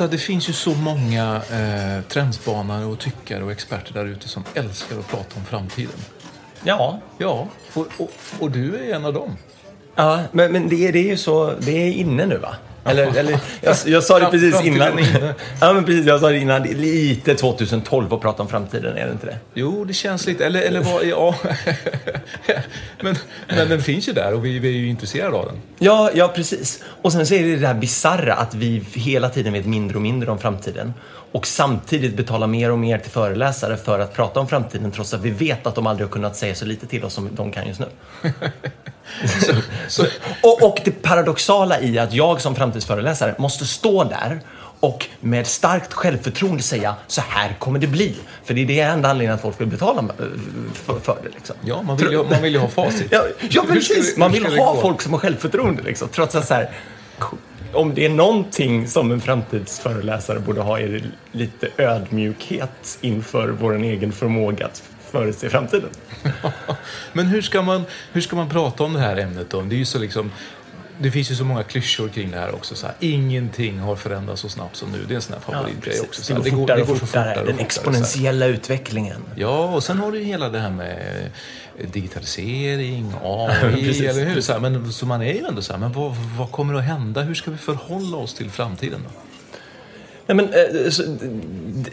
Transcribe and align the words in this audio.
Gustav, 0.00 0.10
det 0.10 0.18
finns 0.18 0.48
ju 0.48 0.52
så 0.52 0.74
många 0.74 1.42
eh, 1.50 2.04
trendspanare 2.08 2.84
och 2.84 2.98
tyckare 2.98 3.44
och 3.44 3.52
experter 3.52 3.94
där 3.94 4.04
ute 4.04 4.28
som 4.28 4.44
älskar 4.54 4.98
att 4.98 5.08
prata 5.08 5.36
om 5.36 5.44
framtiden. 5.44 6.00
Ja. 6.64 7.00
Ja, 7.18 7.48
och, 7.74 7.86
och, 7.98 8.10
och 8.38 8.50
du 8.50 8.76
är 8.76 8.94
en 8.94 9.04
av 9.04 9.12
dem. 9.12 9.36
Ja, 9.94 10.22
men, 10.32 10.52
men 10.52 10.68
det, 10.68 10.90
det 10.90 10.98
är 10.98 11.10
ju 11.10 11.16
så, 11.16 11.54
det 11.60 11.72
är 11.72 11.92
inne 11.92 12.26
nu 12.26 12.36
va? 12.36 12.56
Eller, 12.84 13.16
eller 13.18 13.38
jag, 13.60 13.76
jag 13.86 14.02
sa 14.02 14.18
det 14.18 14.26
precis 14.26 14.64
innan. 14.64 14.98
Ja, 15.60 15.72
men 15.72 15.84
precis. 15.84 16.06
Jag 16.06 16.20
sa 16.20 16.28
det 16.28 16.38
innan. 16.38 16.62
Det 16.62 16.70
är 16.70 16.74
lite 16.74 17.34
2012 17.34 18.14
att 18.14 18.20
prata 18.20 18.42
om 18.42 18.48
framtiden, 18.48 18.96
är 18.96 19.06
det 19.06 19.12
inte 19.12 19.26
det? 19.26 19.38
Jo, 19.54 19.84
det 19.84 19.92
känns 19.92 20.26
lite, 20.26 20.46
eller, 20.46 20.62
eller 20.62 20.80
vad, 20.80 21.04
ja. 21.04 21.34
men, 23.00 23.16
men 23.48 23.68
den 23.68 23.82
finns 23.82 24.08
ju 24.08 24.12
där 24.12 24.34
och 24.34 24.44
vi, 24.44 24.58
vi 24.58 24.68
är 24.68 24.72
ju 24.72 24.88
intresserade 24.88 25.36
av 25.36 25.46
den. 25.46 25.56
Ja, 25.78 26.10
ja, 26.14 26.28
precis. 26.28 26.82
Och 27.02 27.12
sen 27.12 27.26
så 27.26 27.34
är 27.34 27.42
det 27.42 27.56
det 27.56 27.66
här 27.66 27.74
bizarra 27.74 28.34
att 28.34 28.54
vi 28.54 28.84
hela 28.94 29.28
tiden 29.28 29.52
vet 29.52 29.66
mindre 29.66 29.96
och 29.96 30.02
mindre 30.02 30.30
om 30.30 30.38
framtiden. 30.38 30.94
Och 31.32 31.46
samtidigt 31.46 32.16
betalar 32.16 32.46
mer 32.46 32.70
och 32.70 32.78
mer 32.78 32.98
till 32.98 33.10
föreläsare 33.10 33.76
för 33.76 33.98
att 33.98 34.14
prata 34.14 34.40
om 34.40 34.48
framtiden 34.48 34.90
trots 34.90 35.14
att 35.14 35.20
vi 35.20 35.30
vet 35.30 35.66
att 35.66 35.74
de 35.74 35.86
aldrig 35.86 36.08
har 36.08 36.12
kunnat 36.12 36.36
säga 36.36 36.54
så 36.54 36.64
lite 36.64 36.86
till 36.86 37.04
oss 37.04 37.14
som 37.14 37.28
de 37.32 37.52
kan 37.52 37.66
just 37.66 37.80
nu. 37.80 37.86
Så, 39.90 40.06
Och, 40.42 40.62
och 40.62 40.80
det 40.84 40.90
paradoxala 40.90 41.80
i 41.80 41.98
att 41.98 42.12
jag 42.12 42.40
som 42.40 42.54
framtidsföreläsare 42.54 43.34
måste 43.38 43.66
stå 43.66 44.04
där 44.04 44.40
och 44.80 45.06
med 45.20 45.46
starkt 45.46 45.92
självförtroende 45.92 46.62
säga 46.62 46.94
så 47.06 47.20
här 47.28 47.56
kommer 47.58 47.78
det 47.78 47.86
bli. 47.86 48.16
För 48.44 48.54
det 48.54 48.60
är 48.60 48.66
det 48.66 48.80
enda 48.80 49.10
anledningen 49.10 49.34
att 49.34 49.42
folk 49.42 49.60
vill 49.60 49.68
betala 49.68 50.00
eh, 50.00 50.24
för, 50.74 51.00
för 51.00 51.18
det. 51.22 51.28
Liksom. 51.28 51.56
ja, 51.64 51.82
man 51.82 51.96
vill, 51.96 52.10
ju, 52.10 52.24
man 52.24 52.42
vill 52.42 52.52
ju 52.52 52.58
ha 52.58 52.68
facit. 52.68 53.06
Ja, 53.10 53.24
ja 53.50 53.64
precis. 53.68 54.16
Man 54.16 54.32
vill 54.32 54.58
ha 54.58 54.80
folk 54.80 55.02
som 55.02 55.12
har 55.12 55.20
självförtroende. 55.20 55.82
Liksom. 55.82 56.08
Trots 56.08 56.34
att 56.34 56.48
så 56.48 56.54
här, 56.54 56.70
om 57.72 57.94
det 57.94 58.04
är 58.04 58.08
någonting 58.08 58.88
som 58.88 59.12
en 59.12 59.20
framtidsföreläsare 59.20 60.38
borde 60.38 60.60
ha 60.60 60.80
är 60.80 60.88
det 60.88 61.02
lite 61.32 61.68
ödmjukhet 61.76 62.98
inför 63.00 63.48
vår 63.48 63.82
egen 63.82 64.12
förmåga 64.12 64.66
att 64.66 64.82
förutse 65.10 65.50
framtiden. 65.50 65.90
Men 67.12 67.26
hur 67.26 67.42
ska, 67.42 67.62
man, 67.62 67.84
hur 68.12 68.20
ska 68.20 68.36
man 68.36 68.48
prata 68.48 68.84
om 68.84 68.92
det 68.92 69.00
här 69.00 69.16
ämnet 69.16 69.50
då? 69.50 69.60
Det 69.62 69.74
är 69.74 69.78
ju 69.78 69.84
så 69.84 69.98
liksom... 69.98 70.32
Det 71.02 71.10
finns 71.10 71.30
ju 71.30 71.34
så 71.34 71.44
många 71.44 71.62
klyschor 71.62 72.08
kring 72.08 72.30
det 72.30 72.38
här 72.38 72.54
också. 72.54 72.74
Så 72.74 72.86
här, 72.86 72.94
ingenting 73.00 73.78
har 73.78 73.96
förändrats 73.96 74.40
så 74.42 74.48
snabbt 74.48 74.76
som 74.76 74.92
nu. 74.92 74.98
Det 75.08 75.14
är 75.14 75.16
en 75.16 75.22
sån 75.22 75.34
här 75.34 75.40
favoritgrej 75.40 76.00
också. 76.00 76.22
Så 76.22 76.32
det 76.34 76.42
här, 76.42 76.50
går 76.50 76.56
fortare 76.60 76.82
och 76.82 76.88
så 76.88 76.94
fortare. 76.96 77.40
och 77.40 77.46
Den 77.46 77.46
fortare, 77.46 77.56
så 77.56 77.56
här. 77.56 77.64
exponentiella 77.64 78.46
utvecklingen. 78.46 79.22
Ja, 79.36 79.64
och 79.64 79.82
sen 79.82 79.98
har 79.98 80.12
du 80.12 80.18
ju 80.18 80.24
hela 80.24 80.48
det 80.48 80.58
här 80.58 80.70
med 80.70 81.30
digitalisering, 81.92 83.12
AI, 83.24 83.72
Precis, 83.84 84.00
eller 84.00 84.24
hur? 84.24 84.40
Så, 84.40 84.52
här, 84.52 84.60
men, 84.60 84.92
så 84.92 85.06
man 85.06 85.22
är 85.22 85.32
ju 85.34 85.44
ändå 85.48 85.62
så 85.62 85.72
här, 85.72 85.80
men 85.80 85.92
vad, 85.92 86.16
vad 86.38 86.50
kommer 86.52 86.74
att 86.74 86.84
hända? 86.84 87.22
Hur 87.22 87.34
ska 87.34 87.50
vi 87.50 87.56
förhålla 87.58 88.16
oss 88.16 88.34
till 88.34 88.50
framtiden 88.50 89.00
då? 89.04 89.10
Nej, 90.26 90.36
men, 90.36 90.44
eh, 90.46 90.90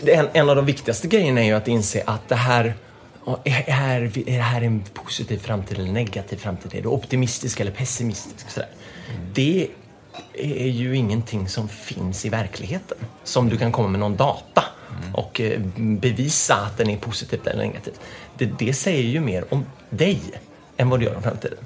det- 0.03 0.29
en 0.34 0.49
av 0.49 0.55
de 0.55 0.66
viktigaste 0.66 1.07
grejerna 1.07 1.41
är 1.41 1.45
ju 1.45 1.53
att 1.53 1.67
inse 1.67 2.03
att 2.05 2.29
det 2.29 2.35
här 2.35 2.73
är, 3.44 3.64
är, 3.68 4.02
är 4.02 4.38
det 4.38 4.42
här 4.42 4.62
en 4.62 4.84
positiv 4.94 5.38
framtid 5.38 5.80
eller 5.80 5.92
negativ 5.92 6.38
framtid? 6.38 6.76
Är 6.76 6.82
det 6.82 6.88
optimistisk 6.88 7.60
eller 7.60 7.72
pessimistisk? 7.72 8.50
Sådär. 8.50 8.70
Det 9.34 9.68
är 10.34 10.68
ju 10.68 10.96
ingenting 10.96 11.50
som 11.50 11.70
finns 11.70 12.26
i 12.26 12.30
verkligheten. 12.30 12.98
Som 13.24 13.50
du 13.50 13.58
kan 13.58 13.72
komma 13.72 13.88
med 13.88 14.00
någon 14.00 14.16
data 14.16 14.64
och 15.14 15.42
eh, 15.42 15.60
bevisa 15.76 16.56
att 16.56 16.78
den 16.78 16.90
är 16.90 16.98
positiv 16.98 17.40
eller 17.46 17.64
negativ. 17.64 17.94
Det, 18.38 18.46
det 18.60 18.74
säger 18.74 19.04
ju 19.04 19.20
mer 19.20 19.46
om 19.50 19.66
dig 19.90 20.22
än 20.78 20.90
vad 20.90 21.00
det 21.00 21.06
gör 21.06 21.16
om 21.16 21.24
framtiden. 21.24 21.58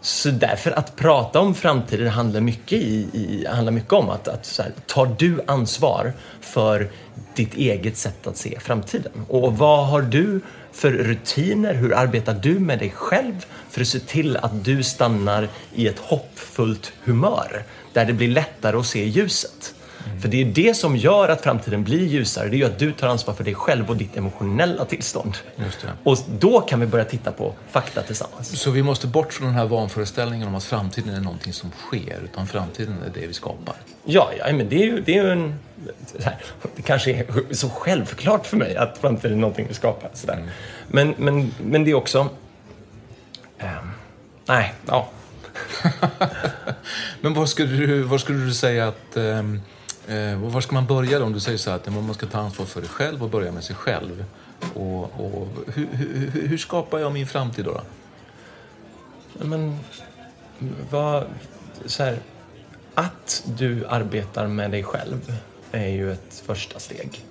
Så 0.00 0.30
därför 0.30 0.70
att 0.70 0.96
prata 0.96 1.40
om 1.40 1.54
framtiden 1.54 2.08
handlar 2.08 2.40
mycket, 2.40 2.72
i, 2.72 3.08
i, 3.12 3.46
handlar 3.50 3.72
mycket 3.72 3.92
om 3.92 4.10
att, 4.10 4.28
att 4.28 4.58
här, 4.58 4.72
tar 4.86 5.14
du 5.18 5.40
ansvar 5.46 6.12
för 6.40 6.90
ditt 7.34 7.54
eget 7.54 7.96
sätt 7.96 8.26
att 8.26 8.36
se 8.36 8.58
framtiden? 8.60 9.12
Och 9.28 9.58
vad 9.58 9.86
har 9.86 10.02
du 10.02 10.40
för 10.78 10.92
rutiner? 10.92 11.74
Hur 11.74 11.94
arbetar 11.94 12.34
du 12.34 12.58
med 12.58 12.78
dig 12.78 12.90
själv 12.90 13.46
för 13.70 13.80
att 13.80 13.86
se 13.86 14.00
till 14.00 14.36
att 14.36 14.64
du 14.64 14.82
stannar 14.82 15.48
i 15.74 15.88
ett 15.88 15.98
hoppfullt 15.98 16.92
humör 17.04 17.64
där 17.92 18.04
det 18.04 18.12
blir 18.12 18.28
lättare 18.28 18.76
att 18.76 18.86
se 18.86 19.04
ljuset? 19.04 19.74
För 20.20 20.28
det 20.28 20.40
är 20.40 20.44
det 20.44 20.74
som 20.76 20.96
gör 20.96 21.28
att 21.28 21.40
framtiden 21.40 21.84
blir 21.84 22.06
ljusare. 22.06 22.48
Det 22.48 22.56
är 22.56 22.58
ju 22.58 22.64
att 22.64 22.78
du 22.78 22.92
tar 22.92 23.08
ansvar 23.08 23.34
för 23.34 23.44
dig 23.44 23.54
själv 23.54 23.90
och 23.90 23.96
ditt 23.96 24.16
emotionella 24.16 24.84
tillstånd. 24.84 25.36
Och 26.02 26.18
då 26.38 26.60
kan 26.60 26.80
vi 26.80 26.86
börja 26.86 27.04
titta 27.04 27.32
på 27.32 27.54
fakta 27.70 28.02
tillsammans. 28.02 28.60
Så 28.60 28.70
vi 28.70 28.82
måste 28.82 29.06
bort 29.06 29.32
från 29.32 29.46
den 29.46 29.56
här 29.56 29.66
vanföreställningen 29.66 30.48
om 30.48 30.54
att 30.54 30.64
framtiden 30.64 31.14
är 31.14 31.20
någonting 31.20 31.52
som 31.52 31.70
sker, 31.70 32.20
utan 32.24 32.46
framtiden 32.46 32.96
är 33.06 33.20
det 33.20 33.26
vi 33.26 33.34
skapar. 33.34 33.74
Ja, 34.04 34.30
ja 34.38 34.52
men 34.52 34.68
det 34.68 34.76
är 34.76 34.86
ju, 34.86 35.00
det 35.00 35.18
är 35.18 35.24
ju 35.24 35.30
en... 35.30 35.54
Här, 36.24 36.36
det 36.76 36.82
kanske 36.82 37.10
är 37.10 37.54
så 37.54 37.68
självklart 37.68 38.46
för 38.46 38.56
mig 38.56 38.76
att 38.76 38.98
framtiden 38.98 39.32
är 39.32 39.40
någonting 39.40 39.66
vi 39.68 39.74
skapar. 39.74 40.10
Så 40.14 40.26
där. 40.26 40.44
Men, 40.88 41.14
men, 41.18 41.54
men 41.62 41.84
det 41.84 41.90
är 41.90 41.94
också... 41.94 42.28
ehm, 43.58 43.90
nej, 44.46 44.74
ja. 44.86 45.08
Men 47.20 47.34
vad 47.34 47.48
skulle 47.48 47.86
du, 47.86 48.02
vad 48.02 48.20
skulle 48.20 48.44
du 48.44 48.54
säga 48.54 48.88
att... 48.88 49.16
ehm, 49.16 49.60
eh, 50.08 50.38
var 50.38 50.60
ska 50.60 50.74
man 50.74 50.86
börja 50.86 51.18
då? 51.18 51.24
Om 51.24 51.32
du 51.32 51.40
säger 51.40 51.58
så 51.58 51.70
här 51.70 51.76
att 51.76 51.92
man 51.92 52.14
ska 52.14 52.26
ta 52.26 52.38
ansvar 52.38 52.66
för 52.66 52.80
sig 52.80 52.90
själv 52.90 53.22
och 53.22 53.30
börja 53.30 53.52
med 53.52 53.64
sig 53.64 53.76
själv. 53.76 54.24
Och, 54.74 55.02
och 55.02 55.48
hur, 55.74 55.86
hur, 55.92 56.30
hur- 56.30 56.48
hur 56.48 56.58
skapar 56.58 56.98
jag 56.98 57.12
min 57.12 57.26
framtid 57.26 57.64
då? 57.64 57.72
då? 57.72 59.44
Men 59.46 59.78
vad... 60.90 61.24
Så 61.86 62.02
här, 62.02 62.18
att 62.94 63.42
du 63.46 63.86
arbetar 63.86 64.46
med 64.46 64.70
dig 64.70 64.84
själv 64.84 65.38
är 65.72 65.88
ju 65.88 66.12
ett 66.12 66.42
första 66.46 66.78
steg. 66.78 67.24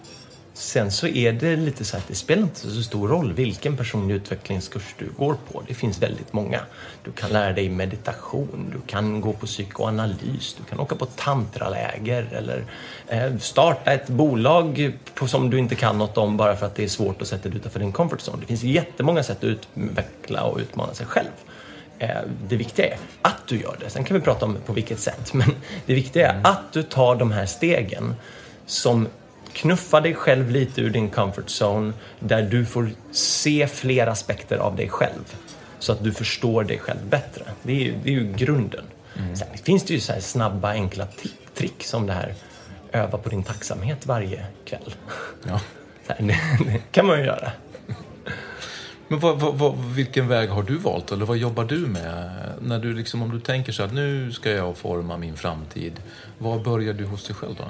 Sen 0.59 0.91
så 0.91 1.07
är 1.07 1.31
det 1.31 1.55
lite 1.55 1.85
så 1.85 1.97
att 1.97 2.07
det 2.07 2.15
spelar 2.15 2.43
inte 2.43 2.59
så 2.59 2.83
stor 2.83 3.07
roll 3.07 3.33
vilken 3.33 3.77
personlig 3.77 4.15
utvecklingskurs 4.15 4.95
du 4.97 5.09
går 5.17 5.37
på. 5.51 5.63
Det 5.67 5.73
finns 5.73 6.01
väldigt 6.01 6.33
många. 6.33 6.59
Du 7.03 7.11
kan 7.11 7.29
lära 7.29 7.53
dig 7.53 7.69
meditation, 7.69 8.73
du 8.73 8.91
kan 8.91 9.21
gå 9.21 9.33
på 9.33 9.45
psykoanalys, 9.45 10.55
du 10.57 10.63
kan 10.63 10.79
åka 10.79 10.95
på 10.95 11.05
tantraläger 11.05 12.29
eller 12.31 12.65
eh, 13.07 13.37
starta 13.37 13.93
ett 13.93 14.07
bolag 14.07 14.93
som 15.27 15.49
du 15.49 15.59
inte 15.59 15.75
kan 15.75 15.97
något 15.97 16.17
om 16.17 16.37
bara 16.37 16.55
för 16.55 16.65
att 16.65 16.75
det 16.75 16.83
är 16.83 16.87
svårt 16.87 17.21
att 17.21 17.27
sätta 17.27 17.49
dig 17.49 17.57
utanför 17.57 17.79
din 17.79 17.91
comfort 17.91 18.19
zone. 18.19 18.37
Det 18.41 18.47
finns 18.47 18.63
jättemånga 18.63 19.23
sätt 19.23 19.37
att 19.37 19.43
utveckla 19.43 20.43
och 20.43 20.57
utmana 20.59 20.93
sig 20.93 21.05
själv. 21.05 21.31
Eh, 21.99 22.09
det 22.49 22.55
viktiga 22.55 22.85
är 22.85 22.97
att 23.21 23.47
du 23.47 23.61
gör 23.61 23.77
det. 23.79 23.89
Sen 23.89 24.03
kan 24.03 24.17
vi 24.17 24.23
prata 24.23 24.45
om 24.45 24.57
på 24.65 24.73
vilket 24.73 24.99
sätt. 24.99 25.33
Men 25.33 25.49
det 25.85 25.93
viktiga 25.93 26.31
är 26.31 26.41
att 26.43 26.73
du 26.73 26.83
tar 26.83 27.15
de 27.15 27.31
här 27.31 27.45
stegen 27.45 28.15
som 28.65 29.07
knuffar 29.57 30.01
dig 30.01 30.13
själv 30.13 30.49
lite 30.49 30.81
ur 30.81 30.89
din 30.89 31.09
comfort 31.09 31.45
zone 31.61 31.93
där 32.19 32.41
du 32.41 32.65
får 32.65 32.89
se 33.11 33.67
fler 33.67 34.07
aspekter 34.07 34.57
av 34.57 34.75
dig 34.75 34.89
själv 34.89 35.35
så 35.79 35.91
att 35.91 36.03
du 36.03 36.13
förstår 36.13 36.63
dig 36.63 36.79
själv 36.79 37.05
bättre. 37.09 37.43
Det 37.63 37.71
är 37.71 37.83
ju, 37.85 37.95
det 38.03 38.09
är 38.09 38.13
ju 38.13 38.33
grunden. 38.33 38.85
Mm. 39.17 39.35
Sen 39.35 39.47
finns 39.63 39.83
det 39.83 39.93
ju 39.93 39.99
så 39.99 40.13
snabba, 40.19 40.71
enkla 40.71 41.07
trick 41.53 41.83
som 41.83 42.07
det 42.07 42.13
här 42.13 42.33
öva 42.91 43.17
på 43.17 43.29
din 43.29 43.43
tacksamhet 43.43 44.05
varje 44.05 44.45
kväll. 44.65 44.93
Ja. 45.47 45.61
det, 46.07 46.39
det 46.65 46.81
kan 46.91 47.05
man 47.05 47.19
ju 47.19 47.25
göra. 47.25 47.51
Men 49.07 49.19
vad, 49.19 49.39
vad, 49.39 49.55
vad, 49.55 49.77
vilken 49.77 50.27
väg 50.27 50.49
har 50.49 50.63
du 50.63 50.77
valt 50.77 51.11
eller 51.11 51.25
vad 51.25 51.37
jobbar 51.37 51.63
du 51.63 51.77
med? 51.77 52.31
När 52.61 52.79
du 52.79 52.93
liksom, 52.93 53.21
om 53.21 53.31
du 53.31 53.39
tänker 53.39 53.71
så 53.71 53.83
att 53.83 53.93
nu 53.93 54.31
ska 54.31 54.51
jag 54.51 54.77
forma 54.77 55.17
min 55.17 55.37
framtid. 55.37 55.93
Var 56.37 56.59
börjar 56.59 56.93
du 56.93 57.05
hos 57.05 57.27
dig 57.27 57.35
själv 57.35 57.55
då? 57.55 57.65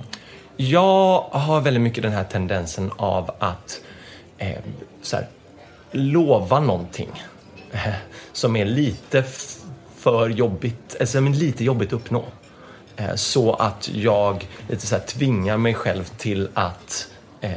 Jag 0.58 1.22
har 1.32 1.62
väldigt 1.62 1.84
mycket 1.84 2.04
den 2.04 2.12
här 2.12 2.24
tendensen 2.24 2.92
av 2.98 3.32
att 3.40 3.82
eh, 4.38 4.58
så 5.02 5.16
här, 5.16 5.28
lova 5.92 6.60
någonting 6.60 7.24
eh, 7.72 7.94
som 8.34 8.56
är 8.56 8.66
lite 8.66 9.24
för 9.96 10.30
jobbigt, 10.30 10.96
alltså 11.00 11.18
som 11.18 11.28
är 11.28 11.32
lite 11.32 11.64
jobbigt 11.64 11.88
att 11.88 11.94
uppnå. 11.94 12.26
Eh, 12.96 13.16
så 13.16 13.54
att 13.54 13.90
jag 13.94 14.48
lite 14.70 14.88
så 14.88 14.96
här, 14.96 15.04
tvingar 15.04 15.58
mig 15.58 15.74
själv 15.74 16.04
till 16.04 16.50
att 16.54 17.08
eh, 17.42 17.52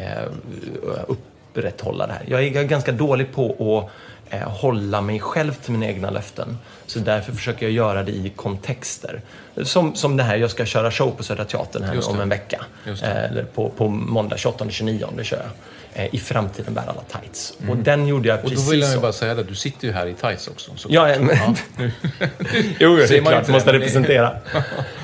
upprätthålla 1.07 2.07
det 2.07 2.13
här. 2.13 2.25
Jag 2.29 2.45
är 2.45 2.65
ganska 2.65 2.93
dålig 2.93 3.33
på 3.33 3.79
att 3.79 3.91
eh, 4.31 4.49
hålla 4.49 5.01
mig 5.01 5.21
själv 5.21 5.53
till 5.53 5.73
mina 5.73 5.87
egna 5.87 6.11
löften. 6.11 6.59
Så 6.87 6.99
därför 6.99 7.33
försöker 7.33 7.67
jag 7.67 7.73
göra 7.73 8.03
det 8.03 8.13
i 8.13 8.33
kontexter. 8.37 9.21
Som, 9.63 9.95
som 9.95 10.17
det 10.17 10.23
här, 10.23 10.37
jag 10.37 10.51
ska 10.51 10.67
köra 10.67 10.91
show 10.91 11.11
på 11.11 11.23
Södra 11.23 11.45
Teatern 11.45 11.83
här 11.83 12.09
om 12.09 12.21
en 12.21 12.29
vecka. 12.29 12.65
Eh, 13.03 13.25
eller 13.25 13.45
på, 13.45 13.71
på 13.71 13.89
måndag 13.89 14.37
28-29 14.37 15.23
kör 15.23 15.37
jag. 15.37 15.51
Eh, 15.95 16.15
I 16.15 16.19
framtiden 16.19 16.75
bär 16.75 16.83
alla 16.83 17.21
tights. 17.21 17.55
Mm. 17.59 17.71
Och 17.71 17.77
den 17.77 18.07
gjorde 18.07 18.29
jag 18.29 18.43
precis 18.43 18.59
Och 18.59 18.65
då 18.65 18.71
vill 18.71 18.81
jag 18.81 18.91
så. 18.91 19.01
bara 19.01 19.13
säga 19.13 19.35
det, 19.35 19.43
du 19.43 19.55
sitter 19.55 19.87
ju 19.87 19.93
här 19.93 20.07
i 20.07 20.15
tights 20.15 20.49
också. 20.49 20.71
Ja, 20.89 21.07
men... 21.21 21.37
ja. 21.37 21.55
jo, 22.79 22.97
det 22.97 23.11
är 23.11 23.23
klart, 23.23 23.49
måste 23.49 23.73
representera. 23.73 24.37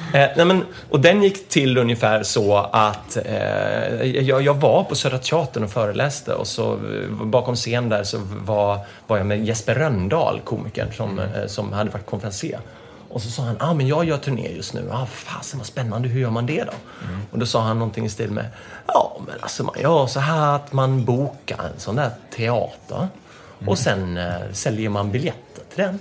Eh, 0.06 0.28
nej 0.36 0.46
men, 0.46 0.64
och 0.90 1.00
den 1.00 1.22
gick 1.22 1.48
till 1.48 1.78
ungefär 1.78 2.22
så 2.22 2.56
att 2.56 3.16
eh, 3.16 4.02
jag, 4.02 4.42
jag, 4.42 4.54
var 4.54 4.84
på 4.84 4.94
Södra 4.94 5.18
Teatern 5.18 5.64
och 5.64 5.70
föreläste 5.70 6.34
och 6.34 6.46
så 6.46 6.72
eh, 6.72 7.10
bakom 7.10 7.56
scen 7.56 7.88
där 7.88 8.04
så 8.04 8.18
var, 8.44 8.78
var 9.06 9.16
jag 9.16 9.26
med 9.26 9.46
Jesper 9.46 9.74
Röndahl, 9.74 10.40
komikern, 10.44 10.92
som, 10.92 11.18
mm. 11.18 11.34
eh, 11.34 11.46
som 11.46 11.72
hade 11.72 11.90
varit 11.90 12.06
konferencier. 12.06 12.60
Och 13.08 13.22
så 13.22 13.30
sa 13.30 13.42
han, 13.42 13.56
ja 13.60 13.66
ah, 13.66 13.74
men 13.74 13.86
jag 13.86 14.04
gör 14.04 14.18
turné 14.18 14.52
just 14.56 14.74
nu. 14.74 14.86
Ja, 14.90 15.02
ah, 15.02 15.06
fasen 15.06 15.58
vad 15.58 15.66
spännande, 15.66 16.08
hur 16.08 16.20
gör 16.20 16.30
man 16.30 16.46
det 16.46 16.64
då? 16.64 17.04
Mm. 17.08 17.20
Och 17.30 17.38
då 17.38 17.46
sa 17.46 17.62
han 17.62 17.78
någonting 17.78 18.04
i 18.04 18.08
stil 18.08 18.30
med, 18.30 18.46
ja 18.86 19.20
men 19.26 19.34
alltså 19.40 19.64
man 19.64 19.80
gör 19.80 20.06
så 20.06 20.20
här 20.20 20.56
att 20.56 20.72
man 20.72 21.04
bokar 21.04 21.58
en 21.58 21.80
sån 21.80 21.96
där 21.96 22.10
teater 22.36 22.96
mm. 22.96 23.68
och 23.68 23.78
sen 23.78 24.16
eh, 24.16 24.34
säljer 24.52 24.88
man 24.88 25.10
biljetter 25.10 25.62
till 25.74 25.84
den. 25.84 25.98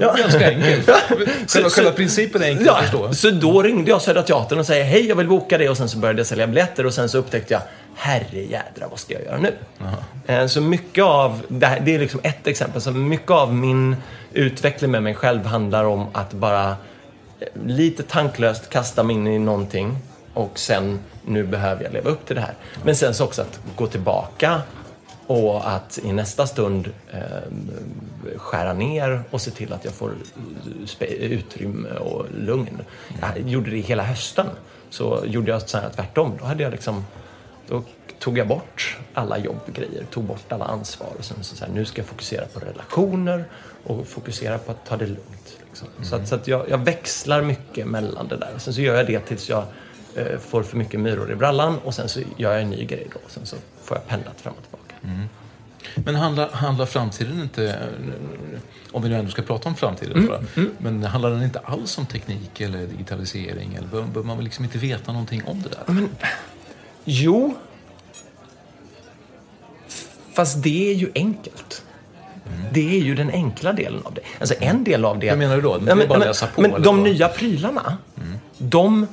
Ja, 0.00 0.14
ganska 0.18 0.48
enkelt. 0.48 0.90
Själva, 1.48 1.70
själva 1.70 1.90
principen 1.90 2.42
är 2.42 2.46
enkel 2.46 2.66
ja, 2.66 2.76
att 2.76 2.82
förstå. 2.82 3.14
Så 3.14 3.30
då 3.30 3.62
ringde 3.62 3.90
jag 3.90 4.02
Södra 4.02 4.22
Teatern 4.22 4.58
och 4.58 4.66
sa 4.66 4.72
hej, 4.72 5.06
jag 5.06 5.16
vill 5.16 5.28
boka 5.28 5.58
det. 5.58 5.68
Och 5.68 5.76
sen 5.76 5.88
så 5.88 5.98
började 5.98 6.20
jag 6.20 6.26
sälja 6.26 6.46
biljetter 6.46 6.86
och 6.86 6.94
sen 6.94 7.08
så 7.08 7.18
upptäckte 7.18 7.54
jag, 7.54 7.62
herre 7.96 8.40
jädra, 8.40 8.88
vad 8.90 8.98
ska 8.98 9.14
jag 9.14 9.22
göra 9.22 9.38
nu? 9.38 9.54
Aha. 9.80 10.48
Så 10.48 10.60
mycket 10.60 11.04
av, 11.04 11.42
det, 11.48 11.66
här, 11.66 11.80
det 11.80 11.94
är 11.94 11.98
liksom 11.98 12.20
ett 12.22 12.46
exempel, 12.46 12.80
så 12.80 12.90
mycket 12.90 13.30
av 13.30 13.54
min 13.54 13.96
utveckling 14.32 14.90
med 14.90 15.02
mig 15.02 15.14
själv 15.14 15.46
handlar 15.46 15.84
om 15.84 16.06
att 16.12 16.32
bara 16.32 16.68
eh, 16.70 17.48
lite 17.66 18.02
tanklöst 18.02 18.70
kasta 18.70 19.02
mig 19.02 19.16
in 19.16 19.26
i 19.26 19.38
någonting 19.38 19.98
och 20.34 20.58
sen, 20.58 20.98
nu 21.24 21.44
behöver 21.44 21.84
jag 21.84 21.92
leva 21.92 22.10
upp 22.10 22.26
till 22.26 22.36
det 22.36 22.42
här. 22.42 22.54
Men 22.84 22.96
sen 22.96 23.14
så 23.14 23.24
också 23.24 23.42
att 23.42 23.60
gå 23.76 23.86
tillbaka 23.86 24.62
och 25.26 25.70
att 25.70 25.98
i 26.04 26.12
nästa 26.12 26.46
stund 26.46 26.92
eh, 27.12 28.36
skära 28.36 28.72
ner 28.72 29.22
och 29.30 29.40
se 29.40 29.50
till 29.50 29.72
att 29.72 29.84
jag 29.84 29.94
får 29.94 30.12
utrymme 31.20 31.90
och 31.90 32.26
lugn. 32.38 32.78
Jag 33.20 33.48
gjorde 33.48 33.70
det 33.70 33.76
hela 33.76 34.02
hösten. 34.02 34.46
Så 34.90 35.22
gjorde 35.26 35.50
jag 35.50 35.62
så 35.62 35.78
här 35.78 35.90
tvärtom. 35.94 36.32
Då, 36.38 36.44
hade 36.44 36.62
jag 36.62 36.72
liksom, 36.72 37.04
då 37.74 37.82
tog 38.18 38.38
jag 38.38 38.48
bort 38.48 38.96
alla 39.14 39.38
jobbgrejer, 39.38 40.04
tog 40.10 40.24
bort 40.24 40.52
alla 40.52 40.64
ansvar. 40.64 41.08
Och 41.18 41.24
sen 41.24 41.44
så, 41.44 41.56
så 41.56 41.64
här, 41.64 41.72
nu 41.72 41.84
ska 41.84 42.00
jag 42.00 42.06
fokusera 42.06 42.46
på 42.46 42.60
relationer 42.60 43.44
och 43.84 44.06
fokusera 44.06 44.58
på 44.58 44.72
att 44.72 44.86
ta 44.86 44.96
det 44.96 45.06
lugnt. 45.06 45.58
Liksom. 45.68 45.88
Mm. 45.96 46.04
Så, 46.04 46.16
att, 46.16 46.28
så 46.28 46.34
att 46.34 46.48
jag, 46.48 46.68
jag, 46.68 46.78
växlar 46.78 47.42
mycket 47.42 47.86
mellan 47.86 48.28
det 48.28 48.36
där. 48.36 48.54
Sen 48.58 48.74
så 48.74 48.80
gör 48.80 48.96
jag 48.96 49.06
det 49.06 49.20
tills 49.20 49.48
jag 49.48 49.64
eh, 50.14 50.38
får 50.38 50.62
för 50.62 50.76
mycket 50.76 51.00
myror 51.00 51.32
i 51.32 51.34
brallan 51.34 51.78
och 51.78 51.94
sen 51.94 52.08
så 52.08 52.20
gör 52.36 52.52
jag 52.52 52.62
en 52.62 52.70
ny 52.70 52.84
grej 52.84 53.06
då. 53.12 53.20
Sen 53.28 53.46
så 53.46 53.56
får 53.82 53.96
jag 53.96 54.06
pendlat 54.06 54.40
fram 54.40 54.54
och 54.54 54.62
tillbaka. 54.62 54.94
Mm. 55.02 55.28
Men 55.94 56.14
handlar, 56.14 56.50
handlar 56.50 56.86
framtiden 56.86 57.40
inte, 57.40 57.78
om 58.92 59.02
vi 59.02 59.08
nu 59.08 59.16
ändå 59.16 59.30
ska 59.30 59.42
prata 59.42 59.68
om 59.68 59.74
framtiden, 59.74 60.18
mm. 60.18 60.46
Mm. 60.56 60.70
men 60.78 61.02
handlar 61.02 61.30
den 61.30 61.42
inte 61.42 61.58
alls 61.58 61.98
om 61.98 62.06
teknik 62.06 62.60
eller 62.60 62.86
digitalisering? 62.86 63.74
Eller 63.74 64.06
bör 64.06 64.22
man 64.22 64.44
liksom 64.44 64.64
inte 64.64 64.78
veta 64.78 65.12
någonting 65.12 65.42
om 65.44 65.62
det 65.62 65.68
där? 65.68 65.94
Men, 65.94 66.08
jo, 67.04 67.54
fast 70.32 70.62
det 70.62 70.90
är 70.90 70.94
ju 70.94 71.10
enkelt. 71.14 71.82
Mm. 72.46 72.66
Det 72.72 72.96
är 72.96 73.00
ju 73.00 73.14
den 73.14 73.30
enkla 73.30 73.72
delen 73.72 74.00
av 74.04 74.14
det. 74.14 74.20
Alltså 74.40 74.54
en 74.60 74.84
del 74.84 75.04
av 75.04 75.18
det... 75.18 75.30
Hur 75.30 75.36
menar 75.36 75.56
du 75.56 75.62
då? 75.62 75.78
Det 75.78 75.92
är 75.92 76.06
bara 76.06 76.18
läsa 76.18 76.46
på? 76.46 76.60
Men 76.60 76.82
de 76.82 77.02
nya 77.02 77.28
prylarna, 77.28 77.98
mm. 78.16 78.38
de 78.58 79.06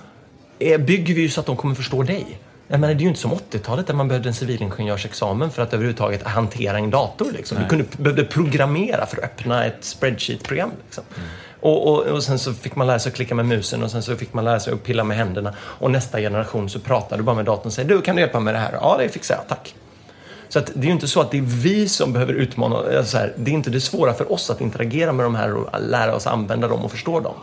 bygger 0.60 1.14
vi 1.14 1.22
ju 1.22 1.30
så 1.30 1.40
att 1.40 1.46
de 1.46 1.58
kommer 1.58 1.76
förstå 1.76 2.04
dig. 2.04 2.40
Jag 2.68 2.80
menar, 2.80 2.94
det 2.94 3.00
är 3.00 3.04
ju 3.04 3.08
inte 3.08 3.20
som 3.20 3.32
80-talet 3.32 3.88
där 3.88 3.94
man 3.94 4.08
behövde 4.08 4.30
en 4.30 4.34
civilingenjörsexamen 4.34 5.52
för 5.52 5.62
att 5.62 5.74
överhuvudtaget 5.74 6.24
hantera 6.24 6.78
en 6.78 6.90
dator. 6.90 7.32
Liksom. 7.32 7.58
Du 7.62 7.68
kunde, 7.68 7.86
behövde 7.98 8.24
programmera 8.24 9.06
för 9.06 9.18
att 9.18 9.24
öppna 9.24 9.66
ett 9.66 9.84
spreadsheet-program. 9.84 10.72
Liksom. 10.86 11.04
Mm. 11.18 11.30
Och, 11.62 11.88
och, 11.88 12.04
och, 12.04 12.24
sen 12.24 12.40
så 12.40 12.54
fick 12.54 12.76
man 12.76 12.88
lära 12.88 13.00
sig 13.00 13.10
att 13.10 13.16
klicka 13.16 13.36
med 13.36 13.46
musen 13.46 13.84
och 13.84 13.92
sen 13.92 14.04
så 14.04 14.16
fick 14.16 14.34
man 14.34 14.46
lära 14.46 14.60
sig 14.60 14.74
att 14.74 14.84
pilla 14.84 15.04
med 15.04 15.18
händerna. 15.18 15.54
Och 15.60 15.92
nästa 15.92 16.20
generation 16.20 16.70
så 16.70 16.80
pratar 16.80 17.18
du 17.18 17.24
bara 17.24 17.36
med 17.36 17.46
datorn 17.46 17.68
och 17.68 17.74
säger 17.74 17.90
du, 17.90 18.02
kan 18.02 18.16
du 18.16 18.22
hjälpa 18.22 18.40
mig 18.40 18.54
med 18.54 18.62
det 18.62 18.66
här? 18.66 18.74
Ja, 18.82 18.96
det 19.00 19.10
fixar 19.10 19.36
jag, 19.36 19.48
tack. 19.48 19.76
Så 20.50 20.60
att 20.60 20.72
det 20.74 20.82
är 20.82 20.86
ju 20.86 20.92
inte 20.92 21.08
så 21.08 21.22
att 21.22 21.32
det 21.32 21.38
är 21.38 21.42
vi 21.42 21.90
som 21.90 22.14
behöver 22.14 22.34
utmana, 22.34 23.04
så 23.04 23.18
här, 23.18 23.34
det 23.36 23.52
är 23.52 23.54
inte 23.54 23.70
det 23.70 23.82
svåra 23.82 24.14
för 24.14 24.32
oss 24.32 24.50
att 24.50 24.62
interagera 24.62 25.12
med 25.12 25.26
de 25.26 25.36
här 25.36 25.54
och 25.54 25.70
lära 25.82 26.16
oss 26.16 26.28
använda 26.28 26.68
dem 26.68 26.86
och 26.86 26.92
förstå 26.92 27.20
dem. 27.20 27.36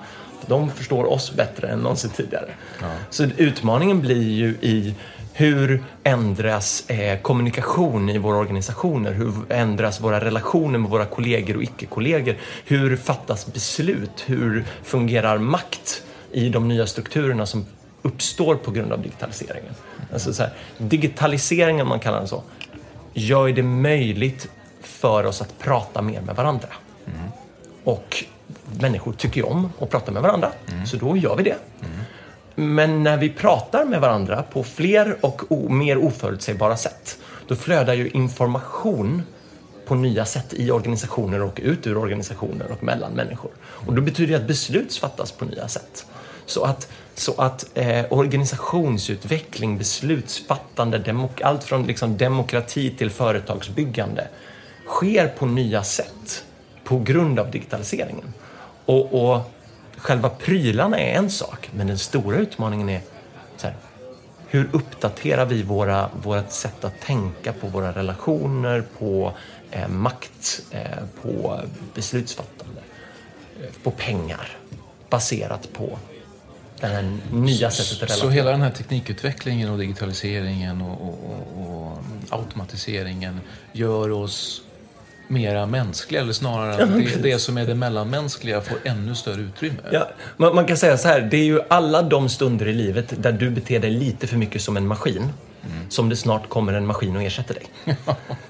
De 0.46 0.70
förstår 0.70 1.04
oss 1.04 1.32
bättre 1.32 1.68
än 1.68 1.78
någonsin 1.78 2.10
tidigare. 2.10 2.48
Ja. 2.80 2.86
Så 3.10 3.24
utmaningen 3.36 4.00
blir 4.00 4.30
ju 4.30 4.48
i 4.48 4.94
hur 5.38 5.84
ändras 6.04 6.90
eh, 6.90 7.20
kommunikation 7.20 8.08
i 8.08 8.18
våra 8.18 8.36
organisationer? 8.36 9.12
Hur 9.12 9.32
ändras 9.48 10.00
våra 10.00 10.20
relationer 10.20 10.78
med 10.78 10.90
våra 10.90 11.06
kollegor 11.06 11.56
och 11.56 11.62
icke-kollegor? 11.62 12.36
Hur 12.64 12.96
fattas 12.96 13.52
beslut? 13.52 14.24
Hur 14.26 14.64
fungerar 14.82 15.38
makt 15.38 16.02
i 16.32 16.48
de 16.48 16.68
nya 16.68 16.86
strukturerna 16.86 17.46
som 17.46 17.66
uppstår 18.02 18.54
på 18.54 18.70
grund 18.70 18.92
av 18.92 19.02
digitaliseringen? 19.02 19.74
Alltså 20.12 20.32
så 20.32 20.42
här, 20.42 20.52
digitaliseringen, 20.78 21.80
om 21.80 21.88
man 21.88 22.00
kallar 22.00 22.18
den 22.18 22.28
så, 22.28 22.42
gör 23.14 23.48
det 23.48 23.62
möjligt 23.62 24.48
för 24.80 25.26
oss 25.26 25.42
att 25.42 25.58
prata 25.58 26.02
mer 26.02 26.20
med 26.20 26.36
varandra. 26.36 26.68
Mm. 27.06 27.18
Och 27.84 28.24
människor 28.80 29.12
tycker 29.12 29.36
ju 29.36 29.46
om 29.46 29.72
att 29.80 29.90
prata 29.90 30.12
med 30.12 30.22
varandra, 30.22 30.52
mm. 30.68 30.86
så 30.86 30.96
då 30.96 31.16
gör 31.16 31.36
vi 31.36 31.42
det. 31.42 31.56
Mm. 31.80 31.97
Men 32.60 33.02
när 33.02 33.16
vi 33.16 33.30
pratar 33.30 33.84
med 33.84 34.00
varandra 34.00 34.42
på 34.42 34.64
fler 34.64 35.16
och 35.20 35.70
mer 35.70 35.98
oförutsägbara 35.98 36.76
sätt, 36.76 37.18
då 37.46 37.56
flödar 37.56 37.94
ju 37.94 38.08
information 38.08 39.22
på 39.86 39.94
nya 39.94 40.24
sätt 40.24 40.54
i 40.54 40.70
organisationer 40.70 41.42
och 41.42 41.60
ut 41.62 41.86
ur 41.86 41.96
organisationer 41.96 42.66
och 42.72 42.82
mellan 42.82 43.12
människor. 43.12 43.50
Och 43.60 43.94
då 43.94 44.02
betyder 44.02 44.32
det 44.32 44.42
att 44.42 44.48
beslut 44.48 44.96
fattas 44.96 45.32
på 45.32 45.44
nya 45.44 45.68
sätt. 45.68 46.06
Så 46.46 46.64
att, 46.64 46.88
så 47.14 47.34
att 47.40 47.70
eh, 47.74 48.04
organisationsutveckling, 48.10 49.78
beslutsfattande, 49.78 50.98
demok 50.98 51.40
allt 51.40 51.64
från 51.64 51.86
liksom 51.86 52.16
demokrati 52.16 52.96
till 52.96 53.10
företagsbyggande 53.10 54.28
sker 54.86 55.28
på 55.28 55.46
nya 55.46 55.82
sätt 55.82 56.44
på 56.84 56.98
grund 56.98 57.38
av 57.38 57.50
digitaliseringen. 57.50 58.34
Och, 58.84 59.30
och 59.30 59.50
själva 59.98 60.28
prylarna 60.28 60.98
är 60.98 61.14
en 61.14 61.30
sak, 61.30 61.70
men 61.72 61.86
den 61.86 61.98
stora 61.98 62.36
utmaningen 62.36 62.88
är 62.88 63.00
så 63.56 63.66
här, 63.66 63.76
hur 64.48 64.68
uppdaterar 64.72 65.46
vi 65.46 65.62
våra, 65.62 66.10
vårt 66.22 66.52
sätt 66.52 66.84
att 66.84 67.00
tänka 67.00 67.52
på 67.52 67.66
våra 67.66 67.92
relationer, 67.92 68.84
på 68.98 69.32
eh, 69.70 69.88
makt, 69.88 70.62
eh, 70.70 70.80
på 71.22 71.60
beslutsfattande, 71.94 72.80
eh, 73.62 73.70
på 73.82 73.90
pengar 73.90 74.56
baserat 75.10 75.68
på 75.72 75.98
det 76.80 76.86
här 76.86 77.18
nya 77.32 77.70
sättet 77.70 77.92
att 77.92 78.02
relatera. 78.02 78.16
Så 78.16 78.30
hela 78.30 78.50
den 78.50 78.62
här 78.62 78.70
teknikutvecklingen 78.70 79.70
och 79.70 79.78
digitaliseringen 79.78 80.82
och, 80.82 81.02
och, 81.02 81.18
och, 81.30 81.88
och 81.88 81.98
automatiseringen 82.28 83.40
gör 83.72 84.10
oss 84.10 84.62
mera 85.28 85.66
mänskliga, 85.66 86.20
eller 86.20 86.32
snarare 86.32 86.82
att 86.82 86.94
det, 86.94 87.22
det 87.22 87.38
som 87.38 87.58
är 87.58 87.66
det 87.66 87.74
mellanmänskliga 87.74 88.60
får 88.60 88.78
ännu 88.84 89.14
större 89.14 89.40
utrymme. 89.40 89.78
Ja, 89.92 90.08
man, 90.36 90.54
man, 90.54 90.66
kan 90.66 90.76
säga 90.76 90.98
så 90.98 91.08
här, 91.08 91.20
det 91.20 91.36
är 91.36 91.44
ju 91.44 91.60
alla 91.68 92.02
de 92.02 92.28
stunder 92.28 92.68
i 92.68 92.74
livet 92.74 93.22
där 93.22 93.32
du 93.32 93.50
beter 93.50 93.80
dig 93.80 93.90
lite 93.90 94.26
för 94.26 94.36
mycket 94.36 94.62
som 94.62 94.76
en 94.76 94.86
maskin 94.86 95.32
Mm. 95.70 95.90
som 95.90 96.08
det 96.08 96.16
snart 96.16 96.48
kommer 96.48 96.72
en 96.72 96.86
maskin 96.86 97.16
och 97.16 97.22
ersätter 97.22 97.54
dig. 97.54 97.96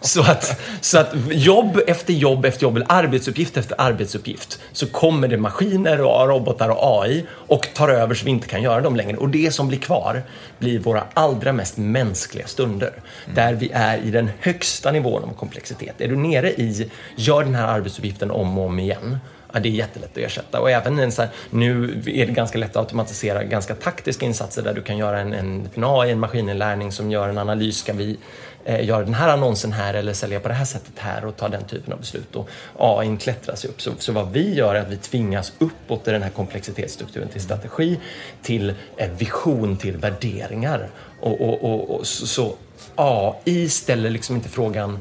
så, 0.00 0.20
att, 0.20 0.60
så 0.80 0.98
att 0.98 1.14
jobb 1.30 1.80
efter 1.86 2.12
jobb 2.12 2.44
efter 2.44 2.62
jobb, 2.62 2.76
eller 2.76 2.86
arbetsuppgift 2.88 3.56
efter 3.56 3.80
arbetsuppgift, 3.80 4.60
så 4.72 4.86
kommer 4.86 5.28
det 5.28 5.36
maskiner 5.36 6.00
och 6.00 6.28
robotar 6.28 6.68
och 6.68 7.02
AI 7.02 7.26
och 7.30 7.68
tar 7.74 7.88
över 7.88 8.14
så 8.14 8.24
vi 8.24 8.30
inte 8.30 8.48
kan 8.48 8.62
göra 8.62 8.80
dem 8.80 8.96
längre. 8.96 9.16
Och 9.16 9.28
det 9.28 9.54
som 9.54 9.68
blir 9.68 9.78
kvar 9.78 10.22
blir 10.58 10.78
våra 10.78 11.04
allra 11.14 11.52
mest 11.52 11.76
mänskliga 11.76 12.46
stunder. 12.46 12.92
Mm. 13.24 13.34
Där 13.34 13.54
vi 13.54 13.70
är 13.72 13.98
i 13.98 14.10
den 14.10 14.30
högsta 14.40 14.90
nivån 14.90 15.24
av 15.24 15.34
komplexitet. 15.34 16.00
Är 16.00 16.08
du 16.08 16.16
nere 16.16 16.50
i, 16.50 16.90
gör 17.16 17.44
den 17.44 17.54
här 17.54 17.66
arbetsuppgiften 17.66 18.30
om 18.30 18.58
och 18.58 18.64
om 18.64 18.78
igen, 18.78 19.18
Ja, 19.52 19.60
det 19.60 19.68
är 19.68 19.70
jättelätt 19.70 20.10
att 20.10 20.18
ersätta. 20.18 20.60
Och 20.60 20.70
även 20.70 20.98
en 20.98 21.12
så 21.12 21.22
här, 21.22 21.30
nu 21.50 22.02
är 22.06 22.26
det 22.26 22.32
ganska 22.32 22.58
lätt 22.58 22.70
att 22.70 22.76
automatisera 22.76 23.44
ganska 23.44 23.74
taktiska 23.74 24.26
insatser 24.26 24.62
där 24.62 24.74
du 24.74 24.82
kan 24.82 24.96
göra 24.96 25.20
en, 25.20 25.32
en, 25.32 25.68
en 25.74 25.84
AI, 25.84 26.10
en 26.10 26.20
maskininlärning 26.20 26.92
som 26.92 27.10
gör 27.10 27.28
en 27.28 27.38
analys. 27.38 27.78
Ska 27.78 27.92
vi 27.92 28.18
eh, 28.64 28.84
göra 28.84 29.04
den 29.04 29.14
här 29.14 29.28
annonsen 29.28 29.72
här 29.72 29.94
eller 29.94 30.12
sälja 30.12 30.40
på 30.40 30.48
det 30.48 30.54
här 30.54 30.64
sättet 30.64 30.92
här 30.96 31.24
och 31.24 31.36
ta 31.36 31.48
den 31.48 31.64
typen 31.64 31.92
av 31.92 31.98
beslut. 31.98 32.36
Och 32.36 32.48
AI 32.78 33.16
klättrar 33.16 33.54
sig 33.54 33.70
upp. 33.70 33.82
Så, 33.82 33.90
så 33.98 34.12
vad 34.12 34.32
vi 34.32 34.54
gör 34.54 34.74
är 34.74 34.80
att 34.80 34.90
vi 34.90 34.96
tvingas 34.96 35.52
uppåt 35.58 36.08
i 36.08 36.10
den 36.10 36.22
här 36.22 36.30
komplexitetsstrukturen 36.30 37.28
till 37.28 37.42
strategi, 37.42 38.00
till 38.42 38.74
eh, 38.96 39.10
vision, 39.10 39.76
till 39.76 39.96
värderingar. 39.96 40.88
Och, 41.20 41.40
och, 41.40 41.64
och, 41.64 41.90
och 41.90 42.06
så, 42.06 42.26
så 42.26 42.56
AI 42.94 43.68
ställer 43.68 44.10
liksom 44.10 44.36
inte 44.36 44.48
frågan 44.48 44.98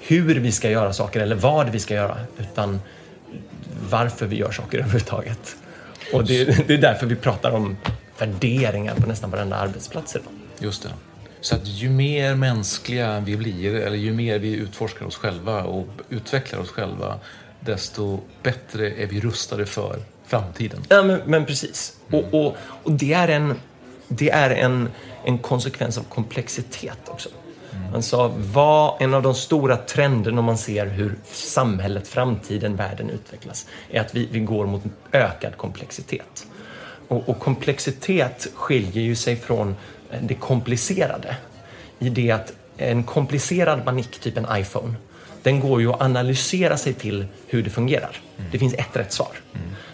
hur 0.00 0.40
vi 0.40 0.52
ska 0.52 0.70
göra 0.70 0.92
saker 0.92 1.20
eller 1.20 1.36
vad 1.36 1.68
vi 1.68 1.78
ska 1.78 1.94
göra, 1.94 2.16
utan 2.38 2.80
varför 3.90 4.26
vi 4.26 4.36
gör 4.36 4.52
saker 4.52 4.78
överhuvudtaget. 4.78 5.56
Och 6.12 6.24
det, 6.24 6.68
det 6.68 6.74
är 6.74 6.78
därför 6.78 7.06
vi 7.06 7.16
pratar 7.16 7.50
om 7.50 7.76
värderingar 8.18 8.94
på 8.94 9.06
nästan 9.06 9.30
varenda 9.30 9.56
arbetsplats 9.56 10.16
idag. 10.16 10.32
Just 10.58 10.82
det. 10.82 10.88
Så 11.40 11.54
att 11.54 11.66
ju 11.66 11.90
mer 11.90 12.34
mänskliga 12.34 13.20
vi 13.20 13.36
blir, 13.36 13.74
eller 13.74 13.96
ju 13.96 14.12
mer 14.12 14.38
vi 14.38 14.54
utforskar 14.54 15.06
oss 15.06 15.16
själva 15.16 15.62
och 15.62 15.86
utvecklar 16.08 16.60
oss 16.60 16.70
själva, 16.70 17.18
desto 17.60 18.20
bättre 18.42 18.90
är 18.90 19.06
vi 19.06 19.20
rustade 19.20 19.66
för 19.66 20.02
framtiden. 20.26 20.82
Ja, 20.88 21.02
men, 21.02 21.20
men 21.26 21.46
precis. 21.46 21.96
Mm. 22.08 22.24
Och, 22.24 22.46
och, 22.46 22.56
och, 22.82 22.92
det 22.92 23.12
är, 23.12 23.28
en, 23.28 23.54
det 24.08 24.30
är 24.30 24.50
en, 24.50 24.88
en 25.24 25.38
konsekvens 25.38 25.98
av 25.98 26.02
komplexitet 26.02 26.98
också. 27.06 27.28
Han 27.92 28.02
sa, 28.02 28.32
vad 28.36 29.02
en 29.02 29.14
av 29.14 29.22
de 29.22 29.34
stora 29.34 29.76
trenderna 29.76 30.38
om 30.38 30.44
man 30.44 30.58
ser 30.58 30.86
hur 30.86 31.18
samhället, 31.32 32.08
framtiden, 32.08 32.76
världen 32.76 33.10
utvecklas, 33.10 33.66
är 33.90 34.00
att 34.00 34.14
vi, 34.14 34.28
vi 34.32 34.40
går 34.40 34.66
mot 34.66 34.82
ökad 35.12 35.56
komplexitet. 35.56 36.46
Och, 37.08 37.28
och, 37.28 37.38
komplexitet 37.38 38.46
skiljer 38.54 39.02
ju 39.02 39.16
sig 39.16 39.36
från 39.36 39.76
det 40.20 40.34
komplicerade 40.34 41.36
i 41.98 42.08
det 42.08 42.30
att 42.30 42.52
en 42.76 43.04
komplicerad 43.04 43.84
manik, 43.84 44.20
typ 44.20 44.36
en 44.36 44.46
iPhone, 44.52 44.94
den 45.42 45.60
går 45.60 45.80
ju 45.80 45.92
att 45.92 46.02
analysera 46.02 46.76
sig 46.76 46.92
till 46.92 47.26
hur 47.46 47.62
det 47.62 47.70
fungerar. 47.70 48.20
Det 48.52 48.58
finns 48.58 48.74
ett 48.74 48.96
rätt 48.96 49.12
svar. 49.12 49.32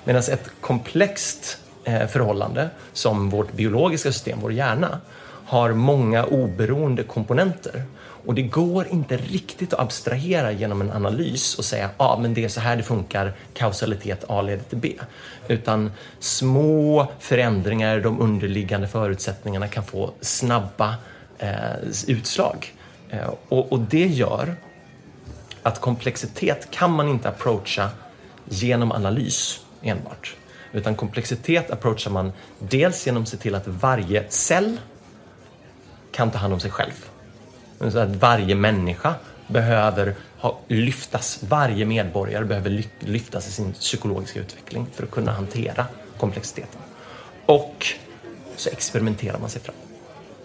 Medan 0.05 0.23
ett 0.23 0.51
komplext 0.61 1.59
eh, 1.85 2.07
förhållande 2.07 2.71
som 2.93 3.31
vårt 3.31 3.53
biologiska 3.53 4.13
system, 4.13 4.39
vår 4.43 4.53
hjärna, 4.53 5.01
har 5.47 5.73
många 5.73 6.25
oberoende 6.25 7.03
komponenter. 7.03 7.83
Och 7.99 8.35
det 8.35 8.43
går 8.43 8.87
inte 8.87 9.17
riktigt 9.17 9.73
att 9.73 9.81
abstrahera 9.81 10.53
genom 10.53 10.81
en 10.81 10.91
analys 10.91 11.55
och 11.59 11.65
säga 11.65 11.91
ja, 11.99 12.05
ah, 12.05 12.19
men 12.19 12.35
det 12.35 12.45
är 12.45 12.49
så 12.49 12.61
här 12.61 12.77
det 12.77 12.83
funkar, 12.83 13.33
kausalitet 13.55 14.25
A 14.29 14.43
leder 14.43 14.65
till 14.65 14.79
B. 14.79 14.93
Utan 15.49 15.93
små 16.19 17.13
förändringar 17.19 17.99
i 17.99 18.01
de 18.01 18.21
underliggande 18.21 18.89
förutsättningarna 18.89 19.69
kan 19.69 19.85
få 19.85 20.11
snabba 20.21 20.95
eh, 21.39 21.51
utslag. 22.07 22.75
Eh, 23.11 23.31
och, 23.49 23.73
och 23.73 23.81
det 23.81 24.07
gör 24.07 24.57
att 25.63 25.81
komplexitet 25.81 26.71
kan 26.71 26.93
man 26.93 27.09
inte 27.09 27.29
approacha 27.29 27.89
genom 28.45 28.93
analys 28.93 29.61
enbart. 29.83 30.37
Utan 30.73 30.95
komplexitet 30.95 31.71
approachar 31.71 32.11
man 32.11 32.33
dels 32.59 33.07
genom 33.07 33.23
att 33.23 33.29
se 33.29 33.37
till 33.37 33.55
att 33.55 33.67
varje 33.67 34.25
cell 34.29 34.79
kan 36.17 36.31
ta 36.31 36.39
hand 36.39 36.53
om 36.53 36.61
sig 36.61 36.71
själv. 36.71 37.11
Så 37.79 37.99
att 37.99 38.17
varje 38.17 38.55
människa 38.55 39.15
behöver 39.47 40.15
ha, 40.39 40.59
lyftas, 40.69 41.39
varje 41.49 41.85
medborgare 41.85 42.45
behöver 42.45 42.83
lyftas 43.01 43.49
i 43.49 43.51
sin 43.51 43.73
psykologiska 43.73 44.41
utveckling 44.41 44.87
för 44.95 45.05
att 45.05 45.11
kunna 45.11 45.33
hantera 45.33 45.87
komplexiteten. 46.19 46.81
Och 47.47 47.87
så 48.57 48.71
experimenterar 48.71 49.39
man 49.39 49.51
sig 49.51 49.63
fram. 49.63 49.75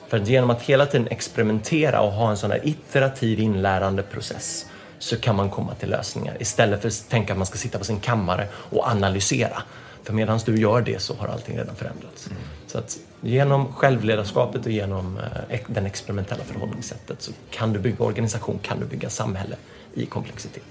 För 0.08 0.18
att 0.18 0.28
genom 0.28 0.50
att 0.50 0.62
hela 0.62 0.86
tiden 0.86 1.08
experimentera 1.08 2.01
och 2.01 2.12
ha 2.12 2.30
en 2.30 2.38
sån 2.38 2.51
här 2.51 2.68
iterativ 2.68 3.40
inlärande 3.40 4.04
process 4.04 4.66
så 5.00 5.18
kan 5.18 5.36
man 5.36 5.50
komma 5.50 5.75
till 5.75 5.90
lösningar 5.90 6.38
istället 6.40 6.82
för 6.82 6.88
att 6.88 7.10
tänka 7.10 7.34
att 7.34 7.40
man 7.40 7.48
ska 7.48 7.58
sitta 7.58 7.78
på 7.78 7.86
sin 7.86 8.00
kammare 8.00 8.48
och 8.54 8.88
analysera. 8.88 9.63
För 10.03 10.13
medan 10.13 10.39
du 10.46 10.58
gör 10.58 10.81
det 10.81 11.01
så 11.01 11.15
har 11.15 11.27
allting 11.27 11.58
redan 11.58 11.75
förändrats. 11.75 12.27
Mm. 12.27 12.41
Så 12.67 12.77
att 12.77 12.98
genom 13.22 13.74
självledarskapet 13.74 14.65
och 14.65 14.72
genom 14.72 15.17
eh, 15.50 15.60
det 15.67 15.81
experimentella 15.81 16.43
förhållningssättet 16.43 17.22
så 17.22 17.31
kan 17.50 17.74
du 17.74 17.79
bygga 17.79 18.05
organisation, 18.05 18.60
kan 18.62 18.79
du 18.79 18.86
bygga 18.86 19.10
samhälle 19.10 19.55
i 19.93 20.05
komplexitet. 20.05 20.63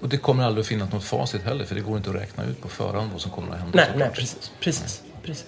Och 0.00 0.08
det 0.08 0.16
kommer 0.16 0.44
aldrig 0.44 0.62
att 0.62 0.68
finnas 0.68 0.92
något 0.92 1.04
facit 1.04 1.42
heller, 1.42 1.64
för 1.64 1.74
det 1.74 1.80
går 1.80 1.96
inte 1.96 2.10
att 2.10 2.16
räkna 2.16 2.44
ut 2.44 2.62
på 2.62 2.68
förhand 2.68 3.12
vad 3.12 3.20
som 3.20 3.30
kommer 3.30 3.52
att 3.52 3.60
hända. 3.60 3.76
Nej, 3.76 3.88
nej 3.96 4.10
precis. 4.14 4.52
precis, 4.60 5.02
precis. 5.22 5.46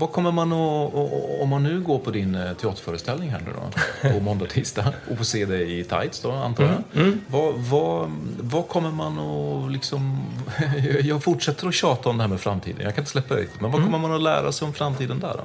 Vad 0.00 0.12
kommer 0.12 0.32
man 0.32 0.52
att, 0.52 0.94
om 1.40 1.48
man 1.48 1.62
nu 1.62 1.80
går 1.80 1.98
på 1.98 2.10
din 2.10 2.34
eh, 2.34 2.52
teaterföreställning 2.52 3.30
här 3.30 3.40
nu 3.46 3.52
då, 3.52 4.10
på 4.10 4.20
måndag, 4.20 4.46
tisdag 4.46 4.92
och 5.10 5.16
får 5.16 5.24
se 5.24 5.46
dig 5.46 5.80
i 5.80 5.84
tights 5.84 6.20
då, 6.20 6.32
antar 6.32 6.64
jag. 6.64 6.72
Mm, 6.72 7.06
mm. 7.06 7.20
Vad, 7.26 7.54
vad, 7.54 8.10
vad, 8.40 8.68
kommer 8.68 8.90
man 8.90 9.18
att 9.18 9.72
liksom... 9.72 10.26
Jag 11.02 11.22
fortsätter 11.22 11.68
att 11.68 11.74
tjata 11.74 12.08
om 12.08 12.16
det 12.16 12.22
här 12.22 12.28
med 12.28 12.40
framtiden, 12.40 12.80
jag 12.82 12.94
kan 12.94 13.02
inte 13.02 13.10
släppa 13.10 13.34
det 13.34 13.40
riktigt. 13.40 13.60
Men 13.60 13.70
vad 13.70 13.80
mm. 13.80 13.92
kommer 13.92 14.08
man 14.08 14.16
att 14.16 14.22
lära 14.22 14.52
sig 14.52 14.66
om 14.66 14.74
framtiden 14.74 15.20
där 15.20 15.34
då? 15.36 15.44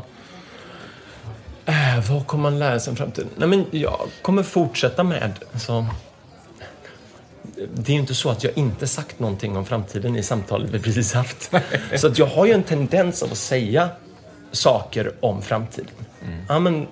Äh, 1.71 2.11
vad 2.11 2.27
kommer 2.27 2.43
man 2.43 2.59
lära 2.59 2.79
sig 2.79 2.91
om 2.91 2.97
framtiden? 2.97 3.29
Nej, 3.35 3.47
men 3.49 3.65
jag 3.71 4.09
kommer 4.21 4.43
fortsätta 4.43 5.03
med... 5.03 5.33
Alltså, 5.53 5.85
det 7.73 7.91
är 7.91 7.93
ju 7.93 7.99
inte 7.99 8.15
så 8.15 8.29
att 8.29 8.43
jag 8.43 8.57
inte 8.57 8.87
sagt 8.87 9.19
någonting 9.19 9.57
om 9.57 9.65
framtiden 9.65 10.15
i 10.15 10.23
samtalet 10.23 10.69
vi 10.69 10.79
precis 10.79 11.13
haft. 11.13 11.51
Så 11.95 12.07
att 12.07 12.19
jag 12.19 12.25
har 12.25 12.45
ju 12.45 12.51
en 12.51 12.63
tendens 12.63 13.23
av 13.23 13.31
att 13.31 13.37
säga 13.37 13.89
saker 14.55 15.11
om 15.19 15.41
framtiden. 15.41 15.95
Mm. 16.21 16.45
Ja, 16.49 16.59
men 16.59 16.87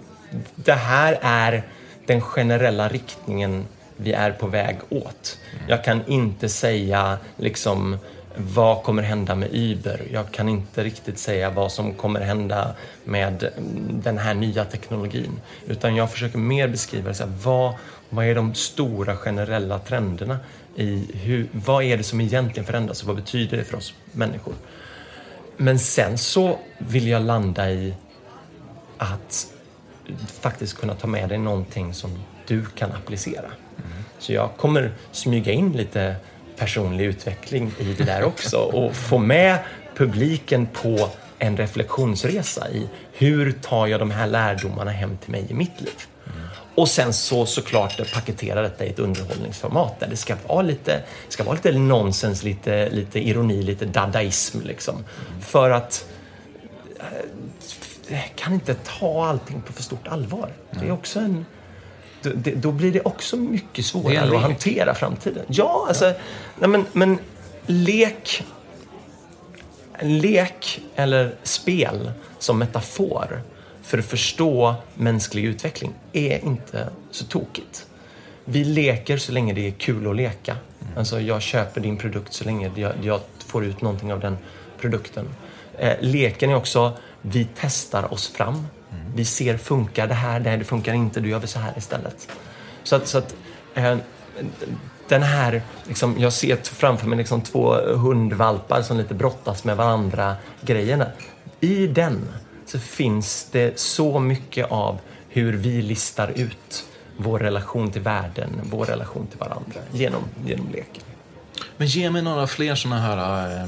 det 0.55 0.73
här 0.73 1.19
är 1.21 1.63
den 2.05 2.21
generella 2.21 2.87
riktningen 2.87 3.65
vi 3.97 4.11
är 4.11 4.31
på 4.31 4.47
väg 4.47 4.77
åt. 4.89 5.39
Mm. 5.53 5.69
Jag 5.69 5.83
kan 5.83 6.01
inte 6.07 6.49
säga 6.49 7.17
liksom 7.37 7.97
vad 8.35 8.83
kommer 8.83 9.03
hända 9.03 9.35
med 9.35 9.49
Uber? 9.51 10.01
Jag 10.11 10.31
kan 10.31 10.49
inte 10.49 10.83
riktigt 10.83 11.19
säga 11.19 11.49
vad 11.49 11.71
som 11.71 11.93
kommer 11.93 12.21
hända 12.21 12.75
med 13.03 13.49
den 13.89 14.17
här 14.17 14.33
nya 14.33 14.65
teknologin. 14.65 15.41
Utan 15.67 15.95
jag 15.95 16.11
försöker 16.11 16.37
mer 16.37 16.67
beskriva 16.67 17.13
så 17.13 17.23
här, 17.23 17.33
vad, 17.43 17.73
vad 18.09 18.25
är 18.25 18.35
de 18.35 18.53
stora 18.53 19.15
generella 19.15 19.79
trenderna 19.79 20.37
i 20.75 21.11
hur, 21.13 21.47
vad 21.51 21.83
är 21.83 21.97
det 21.97 22.03
som 22.03 22.21
egentligen 22.21 22.65
förändras 22.65 23.01
och 23.01 23.07
vad 23.07 23.15
betyder 23.15 23.57
det 23.57 23.63
för 23.63 23.77
oss 23.77 23.93
människor? 24.11 24.53
Men 25.57 25.79
sen 25.79 26.17
så 26.17 26.59
vill 26.77 27.07
jag 27.07 27.21
landa 27.21 27.71
i 27.71 27.93
att 28.97 29.47
faktiskt 30.41 30.77
kunna 30.77 30.95
ta 30.95 31.07
med 31.07 31.29
dig 31.29 31.37
någonting 31.37 31.93
som 31.93 32.23
du 32.47 32.65
kan 32.65 32.91
applicera. 32.91 33.45
Mm. 33.45 34.03
Så 34.19 34.33
jag 34.33 34.49
kommer 34.57 34.91
smyga 35.11 35.51
in 35.51 35.71
lite 35.71 36.15
personlig 36.57 37.05
utveckling 37.05 37.71
i 37.79 37.93
det 37.93 38.03
där 38.03 38.23
också 38.23 38.57
och 38.57 38.95
få 38.95 39.17
med 39.17 39.59
publiken 39.95 40.67
på 40.73 41.09
en 41.39 41.57
reflektionsresa 41.57 42.69
i 42.69 42.89
hur 43.13 43.51
tar 43.51 43.87
jag 43.87 43.99
de 43.99 44.11
här 44.11 44.27
lärdomarna 44.27 44.91
hem 44.91 45.17
till 45.17 45.31
mig 45.31 45.45
i 45.49 45.53
mitt 45.53 45.81
liv. 45.81 46.07
Och 46.75 46.89
sen 46.89 47.13
så 47.13 47.45
såklart 47.45 48.13
paketera 48.13 48.61
detta 48.61 48.85
i 48.85 48.89
ett 48.89 48.99
underhållningsformat 48.99 49.99
där 49.99 50.07
det 50.07 50.15
ska 50.15 50.35
vara 50.47 50.61
lite, 50.61 51.03
ska 51.29 51.43
vara 51.43 51.55
lite 51.55 51.71
nonsens, 51.71 52.43
lite, 52.43 52.89
lite 52.89 53.19
ironi, 53.19 53.63
lite 53.63 53.85
dadaism 53.85 54.61
liksom. 54.61 55.05
För 55.41 55.69
att 55.69 56.05
eh, 58.07 58.19
kan 58.35 58.53
inte 58.53 58.73
ta 58.73 59.25
allting 59.25 59.61
på 59.61 59.73
för 59.73 59.83
stort 59.83 60.07
allvar. 60.07 60.53
Det 60.71 60.87
är 60.87 60.91
också 60.91 61.19
en... 61.19 61.45
Då, 62.21 62.29
det, 62.35 62.51
då 62.51 62.71
blir 62.71 62.91
det 62.91 63.01
också 63.01 63.37
mycket 63.37 63.85
svårare 63.85 64.35
att 64.35 64.41
hantera 64.41 64.95
framtiden. 64.95 65.45
Ja, 65.47 65.85
alltså... 65.87 66.05
Nej, 66.59 66.69
men, 66.69 66.85
men 66.93 67.17
lek... 67.65 68.43
Lek 70.01 70.81
eller 70.95 71.35
spel 71.43 72.11
som 72.39 72.59
metafor 72.59 73.41
för 73.83 73.97
att 73.97 74.05
förstå 74.05 74.75
mänsklig 74.95 75.45
utveckling 75.45 75.93
är 76.13 76.45
inte 76.45 76.89
så 77.11 77.25
tokigt. 77.25 77.87
Vi 78.45 78.63
leker 78.63 79.17
så 79.17 79.31
länge 79.31 79.53
det 79.53 79.67
är 79.67 79.71
kul 79.71 80.09
att 80.09 80.15
leka. 80.15 80.57
Alltså 80.95 81.21
jag 81.21 81.41
köper 81.41 81.81
din 81.81 81.97
produkt 81.97 82.33
så 82.33 82.43
länge 82.43 82.71
jag, 82.75 82.93
jag 83.01 83.21
får 83.45 83.65
ut 83.65 83.81
någonting 83.81 84.13
av 84.13 84.19
den 84.19 84.37
produkten. 84.79 85.29
Eh, 85.77 85.93
leken 85.99 86.49
är 86.49 86.55
också, 86.55 86.97
vi 87.21 87.47
testar 87.55 88.13
oss 88.13 88.27
fram. 88.27 88.67
Vi 89.15 89.25
ser, 89.25 89.57
funkar 89.57 90.07
det 90.07 90.13
här? 90.13 90.39
Nej, 90.39 90.57
det 90.57 90.63
funkar 90.63 90.93
inte. 90.93 91.19
Då 91.19 91.27
gör 91.27 91.39
vi 91.39 91.47
så 91.47 91.59
här 91.59 91.73
istället. 91.77 92.27
Så 92.83 92.95
att, 92.95 93.07
så 93.07 93.17
att 93.17 93.35
eh, 93.73 93.97
den 95.07 95.23
här, 95.23 95.61
liksom, 95.87 96.15
jag 96.19 96.33
ser 96.33 96.55
framför 96.63 97.07
mig 97.07 97.17
liksom 97.17 97.41
två 97.41 97.73
hundvalpar 97.73 98.81
som 98.81 98.97
lite 98.97 99.13
brottas 99.13 99.63
med 99.63 99.77
varandra 99.77 100.35
grejerna. 100.61 101.07
I 101.59 101.87
den 101.87 102.29
så 102.73 102.79
finns 102.79 103.47
det 103.51 103.79
så 103.79 104.19
mycket 104.19 104.71
av 104.71 104.99
hur 105.29 105.53
vi 105.53 105.81
listar 105.81 106.31
ut 106.35 106.85
vår 107.17 107.39
relation 107.39 107.91
till 107.91 108.01
världen, 108.01 108.49
vår 108.63 108.85
relation 108.85 109.27
till 109.27 109.39
varandra 109.39 109.79
genom, 109.91 110.23
genom 110.45 110.71
leken. 110.71 111.03
Men 111.77 111.87
ge 111.87 112.09
mig 112.09 112.21
några 112.21 112.47
fler 112.47 112.75
såna 112.75 112.99
här 112.99 113.47
äh, 113.57 113.63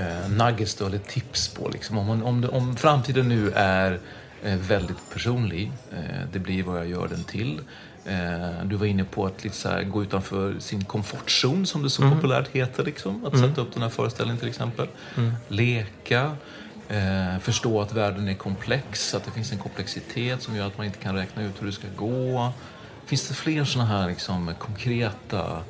äh, 0.00 0.28
nuggets 0.30 0.74
då, 0.74 0.86
eller 0.86 0.98
tips 0.98 1.48
på 1.48 1.68
liksom, 1.68 1.98
om, 1.98 2.22
om, 2.22 2.48
om 2.52 2.76
framtiden 2.76 3.28
nu 3.28 3.52
är 3.54 4.00
eh, 4.42 4.56
väldigt 4.56 5.10
personlig. 5.12 5.72
Eh, 5.92 6.26
det 6.32 6.38
blir 6.38 6.62
vad 6.62 6.78
jag 6.78 6.86
gör 6.86 7.08
den 7.08 7.24
till. 7.24 7.60
Du 8.64 8.76
var 8.76 8.86
inne 8.86 9.04
på 9.04 9.26
att 9.26 9.44
lite 9.44 9.56
så 9.56 9.68
här, 9.68 9.82
gå 9.82 10.02
utanför 10.02 10.58
sin 10.58 10.84
komfortzon 10.84 11.66
som 11.66 11.82
det 11.82 11.90
så 11.90 12.10
populärt 12.10 12.48
heter. 12.48 12.84
Liksom. 12.84 13.24
Att 13.24 13.38
sätta 13.38 13.60
upp 13.60 13.74
den 13.74 13.82
här 13.82 13.90
föreställningen 13.90 14.38
till 14.38 14.48
exempel. 14.48 14.86
Leka. 15.48 16.36
Eh, 16.92 17.38
förstå 17.40 17.80
att 17.80 17.92
världen 17.92 18.28
är 18.28 18.34
komplex, 18.34 19.14
att 19.14 19.24
det 19.24 19.30
finns 19.30 19.52
en 19.52 19.58
komplexitet 19.58 20.42
som 20.42 20.56
gör 20.56 20.66
att 20.66 20.76
man 20.76 20.86
inte 20.86 20.98
kan 20.98 21.14
räkna 21.14 21.42
ut 21.42 21.62
hur 21.62 21.66
det 21.66 21.72
ska 21.72 21.88
gå. 21.96 22.52
Finns 23.06 23.28
det 23.28 23.34
fler 23.34 23.64
såna 23.64 23.84
här 23.84 24.08
liksom, 24.08 24.54
konkreta 24.58 25.62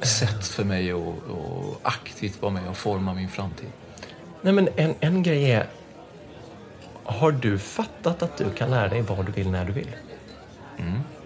sätt 0.00 0.46
för 0.46 0.64
mig 0.64 0.92
att, 0.92 0.98
att 0.98 1.78
aktivt 1.82 2.42
vara 2.42 2.52
med 2.52 2.68
och 2.68 2.76
forma 2.76 3.14
min 3.14 3.28
framtid? 3.28 3.68
Nej, 4.42 4.52
men 4.52 4.68
en, 4.76 4.94
en 5.00 5.22
grej 5.22 5.50
är, 5.52 5.66
har 7.04 7.32
du 7.32 7.58
fattat 7.58 8.22
att 8.22 8.36
du 8.36 8.50
kan 8.50 8.70
lära 8.70 8.88
dig 8.88 9.02
vad 9.02 9.26
du 9.26 9.32
vill 9.32 9.50
när 9.50 9.64
du 9.64 9.72
vill? 9.72 9.96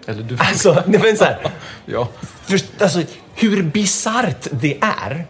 Eller 0.07 0.23
du... 0.23 0.37
Alltså, 0.39 0.83
det 0.87 0.97
var 0.97 1.15
så 1.15 1.25
här, 1.25 1.51
ja. 1.85 2.07
För, 2.21 2.59
alltså, 2.83 3.03
hur 3.35 3.63
bisarrt 3.63 4.47
det 4.51 4.77
är 4.81 5.25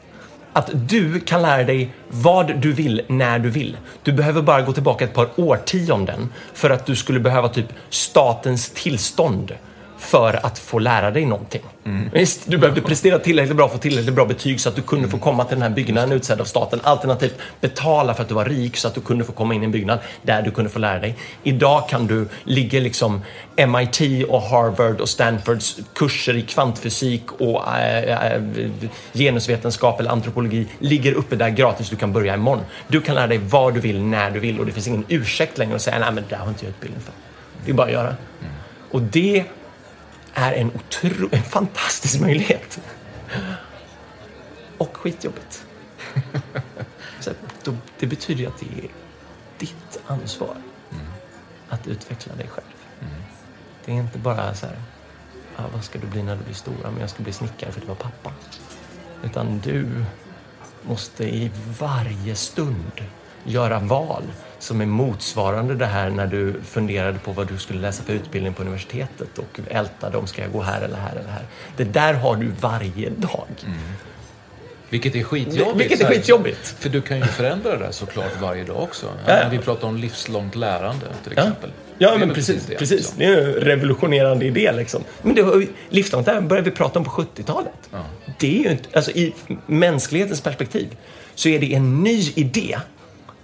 att 0.55 0.69
du 0.73 1.19
kan 1.19 1.41
lära 1.41 1.63
dig 1.63 1.89
vad 2.09 2.61
du 2.61 2.73
vill 2.73 3.01
när 3.07 3.39
du 3.39 3.49
vill. 3.49 3.77
Du 4.03 4.13
behöver 4.13 4.41
bara 4.41 4.61
gå 4.61 4.73
tillbaka 4.73 5.05
ett 5.05 5.13
par 5.13 5.29
årtionden 5.35 6.33
för 6.53 6.69
att 6.69 6.85
du 6.85 6.95
skulle 6.95 7.19
behöva 7.19 7.49
typ 7.49 7.67
statens 7.89 8.69
tillstånd 8.69 9.51
för 10.05 10.45
att 10.45 10.59
få 10.59 10.79
lära 10.79 11.11
dig 11.11 11.25
någonting. 11.25 11.61
Visst, 12.11 12.41
du 12.45 12.57
behövde 12.57 12.81
prestera 12.81 13.19
tillräckligt 13.19 13.57
bra, 13.57 13.69
få 13.69 13.77
tillräckligt 13.77 14.15
bra 14.15 14.25
betyg 14.25 14.59
så 14.59 14.69
att 14.69 14.75
du 14.75 14.81
kunde 14.81 15.07
få 15.07 15.17
komma 15.17 15.43
till 15.45 15.55
den 15.55 15.61
här 15.61 15.69
byggnaden 15.69 16.11
utsedd 16.11 16.41
av 16.41 16.45
staten. 16.45 16.79
Alternativt 16.83 17.35
betala 17.61 18.13
för 18.13 18.23
att 18.23 18.29
du 18.29 18.35
var 18.35 18.45
rik 18.45 18.77
så 18.77 18.87
att 18.87 18.95
du 18.95 19.01
kunde 19.01 19.23
få 19.23 19.31
komma 19.31 19.53
in 19.53 19.61
i 19.61 19.65
en 19.65 19.71
byggnad 19.71 19.99
där 20.21 20.41
du 20.41 20.51
kunde 20.51 20.69
få 20.69 20.79
lära 20.79 20.99
dig. 20.99 21.15
Idag 21.43 21.89
kan 21.89 22.07
du 22.07 22.27
ligga 22.43 22.79
liksom 22.79 23.21
MIT 23.67 24.25
och 24.29 24.41
Harvard 24.41 25.01
och 25.01 25.09
Stanfords 25.09 25.79
kurser 25.93 26.35
i 26.35 26.41
kvantfysik 26.41 27.31
och 27.31 27.63
äh, 27.77 28.33
äh, 28.33 28.41
genusvetenskap 29.13 29.99
eller 29.99 30.11
antropologi 30.11 30.67
ligger 30.79 31.13
uppe 31.13 31.35
där 31.35 31.49
gratis. 31.49 31.89
Du 31.89 31.95
kan 31.95 32.13
börja 32.13 32.33
imorgon. 32.33 32.63
Du 32.87 33.01
kan 33.01 33.15
lära 33.15 33.27
dig 33.27 33.37
vad 33.37 33.73
du 33.73 33.79
vill, 33.79 34.01
när 34.01 34.31
du 34.31 34.39
vill 34.39 34.59
och 34.59 34.65
det 34.65 34.71
finns 34.71 34.87
ingen 34.87 35.05
ursäkt 35.07 35.57
längre 35.57 35.75
att 35.75 35.81
säga 35.81 35.99
nej 35.99 36.11
men 36.11 36.23
det 36.23 36.35
där 36.35 36.37
har 36.37 36.47
inte 36.47 36.65
jag 36.65 36.69
utbildning 36.69 37.01
för. 37.01 37.13
Det 37.65 37.71
är 37.71 37.75
bara 37.75 37.87
att 37.87 37.93
göra. 37.93 38.15
Och 38.91 39.01
det 39.01 39.45
är 40.35 40.53
en, 40.53 40.71
otro, 40.75 41.29
en 41.31 41.43
fantastisk 41.43 42.19
möjlighet. 42.19 42.79
Och 44.77 44.97
skitjobbigt. 44.97 45.65
Så 47.19 47.31
då, 47.63 47.75
det 47.99 48.07
betyder 48.07 48.41
ju 48.41 48.47
att 48.47 48.59
det 48.59 48.65
är 48.65 48.89
ditt 49.57 49.99
ansvar 50.07 50.55
att 51.69 51.87
utveckla 51.87 52.35
dig 52.35 52.47
själv. 52.47 52.65
Det 53.85 53.91
är 53.91 53.95
inte 53.95 54.17
bara 54.17 54.53
så 54.53 54.65
här, 54.65 54.75
ah, 55.55 55.63
vad 55.73 55.83
ska 55.83 55.99
du 55.99 56.07
bli 56.07 56.23
när 56.23 56.35
du 56.35 56.43
blir 56.43 56.53
stora? 56.53 56.91
Men 56.91 56.99
jag 56.99 57.09
ska 57.09 57.23
bli 57.23 57.33
snickare 57.33 57.71
för 57.71 57.81
du 57.81 57.87
var 57.87 57.95
pappa. 57.95 58.31
Utan 59.23 59.59
du 59.59 60.05
måste 60.81 61.23
i 61.23 61.51
varje 61.79 62.35
stund 62.35 63.05
göra 63.43 63.79
val 63.79 64.23
som 64.65 64.81
är 64.81 64.85
motsvarande 64.85 65.75
det 65.75 65.85
här 65.85 66.09
när 66.09 66.27
du 66.27 66.53
funderade 66.63 67.19
på 67.19 67.31
vad 67.31 67.47
du 67.47 67.57
skulle 67.57 67.79
läsa 67.79 68.03
för 68.03 68.13
utbildning 68.13 68.53
på 68.53 68.61
universitetet 68.61 69.37
och 69.37 69.59
ältade 69.67 70.17
om 70.17 70.27
ska 70.27 70.41
jag 70.41 70.51
gå 70.51 70.61
här 70.61 70.81
eller 70.81 70.97
här 70.97 71.11
eller 71.11 71.29
här. 71.29 71.43
Det 71.77 71.83
där 71.83 72.13
har 72.13 72.35
du 72.35 72.51
varje 72.59 73.09
dag. 73.09 73.47
Vilket 74.89 75.15
är 75.15 75.23
skitjobbigt. 75.23 75.75
Vilket 75.91 76.01
är 76.01 76.07
skitjobbigt. 76.07 76.75
För 76.79 76.89
du 76.89 77.01
kan 77.01 77.17
ju 77.17 77.23
förändra 77.23 77.71
det 77.77 77.85
där 77.85 77.91
såklart 77.91 78.41
varje 78.41 78.63
dag 78.63 78.83
också. 78.83 79.05
Ja, 79.27 79.37
ja. 79.37 79.49
Vi 79.51 79.57
pratar 79.57 79.87
om 79.87 79.97
livslångt 79.97 80.55
lärande 80.55 81.05
till 81.23 81.33
Ja, 81.35 81.41
exempel. 81.43 81.71
ja 81.97 82.13
är 82.13 82.17
men 82.17 82.27
väl 82.27 82.35
precis. 82.35 82.65
det, 82.65 82.75
precis. 82.75 82.97
liksom. 82.97 83.15
Det 83.19 83.25
är 83.25 83.37
en 83.37 83.53
revolutionerande 83.53 84.45
idé. 84.45 84.71
Liksom. 84.71 85.03
Men 85.21 85.35
det 85.35 85.67
livslångt 85.89 86.27
lärande 86.27 86.49
började 86.49 86.69
vi 86.69 86.75
prata 86.75 86.99
om 86.99 87.05
på 87.05 87.11
70-talet. 87.11 87.89
Det 88.39 88.59
är 88.59 88.63
ju 88.63 88.71
inte, 88.71 88.89
alltså, 88.93 89.11
I 89.11 89.33
mänsklighetens 89.65 90.41
perspektiv 90.41 90.87
så 91.35 91.49
är 91.49 91.59
det 91.59 91.73
en 91.73 92.03
ny 92.03 92.31
idé 92.35 92.77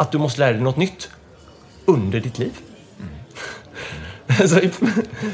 att 0.01 0.11
du 0.11 0.17
måste 0.17 0.39
lära 0.39 0.51
dig 0.53 0.61
något 0.61 0.77
nytt 0.77 1.09
under 1.85 2.19
ditt 2.19 2.39
liv. 2.39 2.51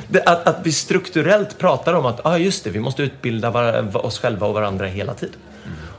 Det- 0.07 0.23
att, 0.25 0.47
att 0.47 0.59
vi 0.63 0.71
strukturellt 0.71 1.57
pratar 1.57 1.93
om 1.93 2.05
att 2.05 2.25
ah, 2.25 2.37
just 2.37 2.63
det, 2.63 2.69
vi 2.69 2.79
måste 2.79 3.03
utbilda 3.03 3.49
var, 3.49 4.05
oss 4.05 4.19
själva 4.19 4.47
och 4.47 4.53
varandra 4.53 4.85
hela 4.85 5.13
tiden. 5.13 5.35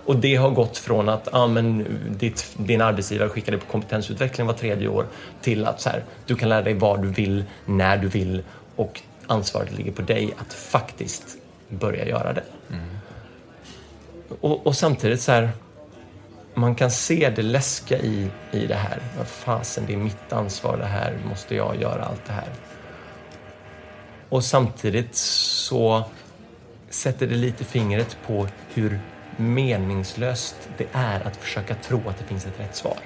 Och 0.04 0.16
det 0.16 0.36
har 0.36 0.50
gått 0.50 0.78
från 0.78 1.08
att 1.08 1.34
ah, 1.34 1.46
men, 1.46 1.86
ditt, 2.18 2.52
din 2.56 2.80
arbetsgivare 2.80 3.28
skickar 3.28 3.52
dig 3.52 3.60
på 3.60 3.66
kompetensutveckling 3.66 4.46
var 4.46 4.54
tredje 4.54 4.88
år 4.88 5.06
till 5.42 5.66
att 5.66 5.80
så 5.80 5.88
här, 5.88 6.04
du 6.26 6.34
kan 6.36 6.48
lära 6.48 6.62
dig 6.62 6.74
vad 6.74 7.02
du 7.02 7.08
vill, 7.08 7.44
när 7.64 7.96
du 7.96 8.08
vill 8.08 8.42
och 8.76 9.00
ansvaret 9.26 9.72
ligger 9.72 9.92
på 9.92 10.02
dig 10.02 10.34
att 10.38 10.52
faktiskt 10.54 11.24
börja 11.68 12.06
göra 12.08 12.32
det. 12.32 12.42
Och, 14.40 14.66
och 14.66 14.76
samtidigt 14.76 15.20
så 15.20 15.32
här, 15.32 15.50
man 16.58 16.74
kan 16.74 16.90
se 16.90 17.32
det 17.36 17.42
läskiga 17.42 17.98
i, 17.98 18.30
i 18.52 18.66
det 18.66 18.74
här. 18.74 18.98
Vad 19.18 19.26
fasen, 19.26 19.84
det 19.86 19.92
är 19.92 19.96
mitt 19.96 20.32
ansvar 20.32 20.76
det 20.76 20.86
här. 20.86 21.18
Måste 21.28 21.56
jag 21.56 21.80
göra 21.80 22.04
allt 22.04 22.24
det 22.26 22.32
här? 22.32 22.48
Och 24.28 24.44
samtidigt 24.44 25.14
så 25.14 26.04
sätter 26.90 27.26
det 27.26 27.34
lite 27.34 27.64
fingret 27.64 28.16
på 28.26 28.48
hur 28.74 29.00
meningslöst 29.36 30.68
det 30.76 30.86
är 30.92 31.26
att 31.26 31.36
försöka 31.36 31.74
tro 31.74 32.08
att 32.08 32.18
det 32.18 32.24
finns 32.24 32.46
ett 32.46 32.60
rätt 32.60 32.76
svar. 32.76 32.98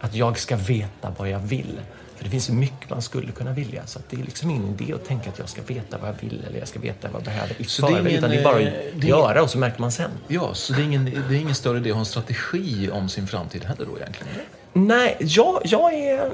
Att 0.00 0.14
jag 0.14 0.38
ska 0.38 0.56
veta 0.56 1.14
vad 1.18 1.28
jag 1.28 1.38
vill. 1.38 1.80
För 2.16 2.24
det 2.24 2.30
finns 2.30 2.48
mycket 2.48 2.90
man 2.90 3.02
skulle 3.02 3.32
kunna 3.32 3.52
vilja. 3.52 3.86
Så 3.86 3.98
det 4.10 4.16
är 4.16 4.22
liksom 4.24 4.50
ingen 4.50 4.80
idé 4.80 4.92
att 4.92 5.04
tänka 5.04 5.30
att 5.30 5.38
jag 5.38 5.48
ska 5.48 5.62
veta 5.62 5.98
vad 5.98 6.08
jag 6.08 6.14
vill 6.20 6.44
eller 6.48 6.58
jag 6.58 6.68
ska 6.68 6.80
veta 6.80 7.08
vad 7.08 7.20
jag 7.20 7.24
behöver 7.24 7.54
i 7.58 7.64
Så 7.64 7.86
det 7.86 7.92
är 7.92 7.96
förväg. 7.96 8.12
Utan 8.14 8.30
det 8.30 8.36
är 8.36 8.44
bara 8.44 8.60
eh, 8.60 8.68
att 8.96 9.04
är- 9.04 9.08
göra 9.08 9.42
och 9.42 9.50
så 9.50 9.58
märker 9.58 9.80
man 9.80 9.92
sen. 9.92 10.10
Ja, 10.28 10.54
så 10.54 10.72
det 10.72 10.80
är, 10.80 10.84
ingen, 10.84 11.04
det 11.04 11.36
är 11.36 11.40
ingen 11.40 11.54
större 11.54 11.78
idé 11.78 11.90
att 11.90 11.94
ha 11.94 12.00
en 12.00 12.06
strategi 12.06 12.90
om 12.90 13.08
sin 13.08 13.26
framtid 13.26 13.64
heller 13.64 13.86
då 13.86 13.96
egentligen? 13.98 14.32
Nej, 14.78 15.16
jag, 15.18 15.60
jag, 15.64 15.94
är, 15.94 16.30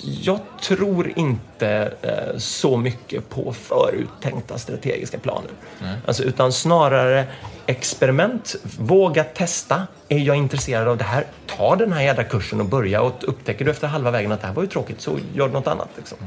jag 0.00 0.40
tror 0.62 1.12
inte 1.16 1.92
eh, 2.02 2.38
så 2.38 2.76
mycket 2.76 3.28
på 3.28 3.52
föruttänkta 3.52 4.58
strategiska 4.58 5.18
planer. 5.18 5.50
Alltså, 6.06 6.22
utan 6.22 6.52
snarare 6.52 7.24
experiment. 7.66 8.56
Våga 8.78 9.24
testa. 9.24 9.86
Är 10.08 10.18
jag 10.18 10.36
intresserad 10.36 10.88
av 10.88 10.96
det 10.96 11.04
här? 11.04 11.26
Ta 11.46 11.76
den 11.76 11.92
här 11.92 12.02
jädra 12.02 12.24
kursen 12.24 12.60
och 12.60 12.66
börja. 12.66 13.02
Och 13.02 13.12
upptäcker 13.20 13.64
du 13.64 13.70
efter 13.70 13.86
halva 13.86 14.10
vägen 14.10 14.32
att 14.32 14.40
det 14.40 14.46
här 14.46 14.54
var 14.54 14.62
ju 14.62 14.68
tråkigt 14.68 15.00
så 15.00 15.18
gör 15.34 15.48
något 15.48 15.66
annat. 15.66 15.88
Liksom. 15.96 16.18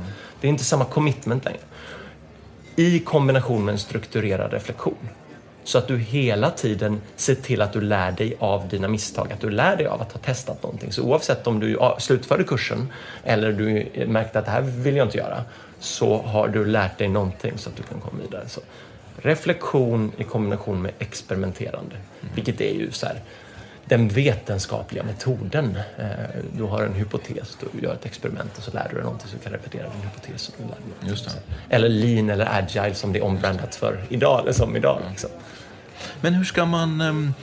Det 0.42 0.48
är 0.48 0.50
inte 0.50 0.64
samma 0.64 0.86
commitment 0.86 1.46
längre. 1.46 1.60
I 2.76 3.00
kombination 3.00 3.66
med 3.66 3.72
en 3.72 3.80
strukturerad 3.80 4.54
reflektion. 4.54 5.10
Så 5.70 5.78
att 5.78 5.88
du 5.88 5.98
hela 5.98 6.52
tiden 6.52 7.02
ser 7.16 7.36
till 7.36 7.62
att 7.62 7.74
du 7.74 7.82
lär 7.82 8.12
dig 8.12 8.36
av 8.40 8.68
dina 8.68 8.88
misstag, 8.88 9.32
att 9.34 9.40
du 9.40 9.50
lär 9.50 9.76
dig 9.76 9.88
av 9.88 10.02
att 10.02 10.12
ha 10.12 10.20
testat 10.20 10.64
någonting. 10.64 10.92
Så 10.92 11.04
oavsett 11.04 11.48
om 11.48 11.60
du 11.60 11.80
slutförde 12.00 12.44
kursen 12.44 12.88
eller 13.24 13.52
du 13.52 13.90
märkte 14.08 14.40
att 14.40 14.46
det 14.46 14.52
här 14.52 14.62
vill 14.62 14.96
jag 14.96 15.08
inte 15.08 15.18
göra, 15.18 15.44
så 15.80 16.22
har 16.22 16.48
du 16.48 16.66
lärt 16.66 16.98
dig 16.98 17.08
någonting 17.08 17.58
så 17.58 17.70
att 17.70 17.76
du 17.76 17.84
kan 17.84 18.00
komma 18.00 18.22
vidare. 18.22 18.44
Så 18.48 18.62
reflektion 19.18 20.12
i 20.18 20.24
kombination 20.24 20.82
med 20.82 20.92
experimenterande, 21.00 21.96
vilket 22.36 22.62
är 22.62 22.74
ju 22.74 22.92
så 22.92 23.06
här, 23.06 23.22
den 23.86 24.08
vetenskapliga 24.08 25.04
metoden. 25.04 25.78
Eh, 25.98 26.08
du 26.58 26.64
har 26.64 26.84
en 26.84 26.94
hypotes, 26.94 27.58
du 27.74 27.82
gör 27.82 27.94
ett 27.94 28.06
experiment 28.06 28.58
och 28.58 28.64
så 28.64 28.72
lär 28.72 28.88
du 28.90 28.96
dig 28.96 29.04
någonting 29.04 29.30
som 29.30 29.40
kan 29.40 29.52
repetera 29.52 29.84
din 29.84 30.02
hypotes. 30.02 30.50
Och 30.50 30.66
lär. 31.06 31.42
Eller 31.70 31.90
lean 31.90 32.30
eller 32.30 32.48
agile 32.60 32.96
som 32.96 33.14
det 33.14 33.20
är 33.20 33.24
ombrandat 33.24 33.76
för 33.76 34.00
idag, 34.10 34.42
eller 34.42 34.54
som 34.54 34.76
idag. 34.76 35.02
Liksom. 35.10 35.30
Men 36.22 36.34
hur 36.34 36.44
ska 36.44 36.66
man... 36.66 37.02
ehm, 37.02 37.34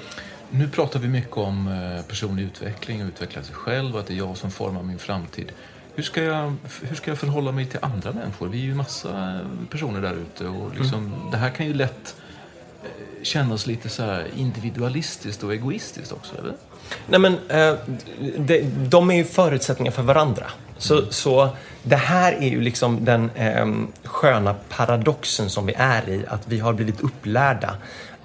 Nu 0.51 0.69
pratar 0.69 1.01
vi 1.01 1.09
mycket 1.09 1.37
om 1.37 1.69
eh, 1.69 2.03
personlig 2.05 2.43
utveckling 2.45 3.03
och 3.03 3.09
utveckla 3.09 3.43
sig 3.43 3.55
själv 3.55 3.95
och 3.95 4.01
att 4.01 4.07
det 4.07 4.15
är 4.15 4.19
jag 4.19 4.37
som 4.37 4.51
formar 4.51 4.83
min 4.83 4.99
framtid. 4.99 5.53
Hur 5.95 6.03
ska 6.03 6.23
jag, 6.23 6.55
hur 6.83 6.97
ska 6.97 7.11
jag 7.11 7.19
förhålla 7.19 7.53
mig 7.53 7.67
till 7.67 7.79
andra 7.83 8.13
människor? 8.13 8.49
Vi 8.49 8.59
är 8.59 8.63
ju 8.65 8.75
massa 8.75 9.41
personer 9.71 10.01
där 10.01 10.15
ute 10.15 10.47
och 10.47 10.77
liksom, 10.79 11.13
det 11.33 11.37
här 11.37 11.51
kan 11.51 11.67
ju 11.67 11.75
lätt 11.75 12.17
eh, 12.85 13.23
kännas 13.23 13.67
lite 13.67 13.89
så 13.89 14.03
här 14.03 14.27
individualistiskt 14.37 15.43
och 15.43 15.53
egoistiskt 15.55 16.13
också, 16.13 16.39
eller? 16.39 16.55
Nej 17.07 17.21
men, 17.21 17.33
eh, 17.49 17.75
de, 18.39 18.63
de 18.89 19.11
är 19.11 19.15
ju 19.17 19.25
förutsättningar 19.25 19.93
för 19.93 20.03
varandra. 20.03 20.47
Så, 20.79 21.13
så 21.13 21.49
det 21.83 21.97
här 21.97 22.33
är 22.33 22.49
ju 22.49 22.61
liksom 22.61 23.05
den 23.05 23.31
eh, 23.31 23.67
sköna 24.05 24.55
paradoxen 24.69 25.51
som 25.51 25.67
vi 25.67 25.75
är 25.77 26.09
i, 26.09 26.25
att 26.29 26.43
vi 26.45 26.59
har 26.59 26.73
blivit 26.73 27.01
upplärda 27.01 27.77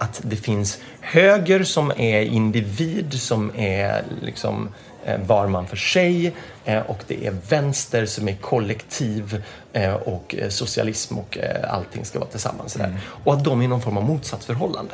att 0.02 0.22
det 0.24 0.36
finns 0.36 0.80
höger 1.02 1.64
som 1.64 1.92
är 1.92 2.22
individ, 2.22 3.22
som 3.22 3.52
är 3.56 4.04
liksom 4.22 4.70
eh, 5.06 5.20
var 5.22 5.48
man 5.48 5.68
för 5.68 5.78
sig 5.78 6.34
eh, 6.66 6.80
och 6.80 7.04
det 7.08 7.28
är 7.28 7.36
vänster 7.50 8.06
som 8.06 8.28
är 8.28 8.36
kollektiv 8.36 9.44
eh, 9.74 9.94
och 9.94 10.36
socialism 10.50 11.18
och 11.18 11.38
allting 11.68 12.06
ska 12.06 12.20
vara 12.20 12.30
tillsammans. 12.30 12.74
Där. 12.74 13.00
Och 13.24 13.34
att 13.34 13.44
de 13.44 13.62
är 13.62 13.68
någon 13.68 13.82
form 13.82 13.98
av 13.98 14.04
motsatsförhållande. 14.04 14.94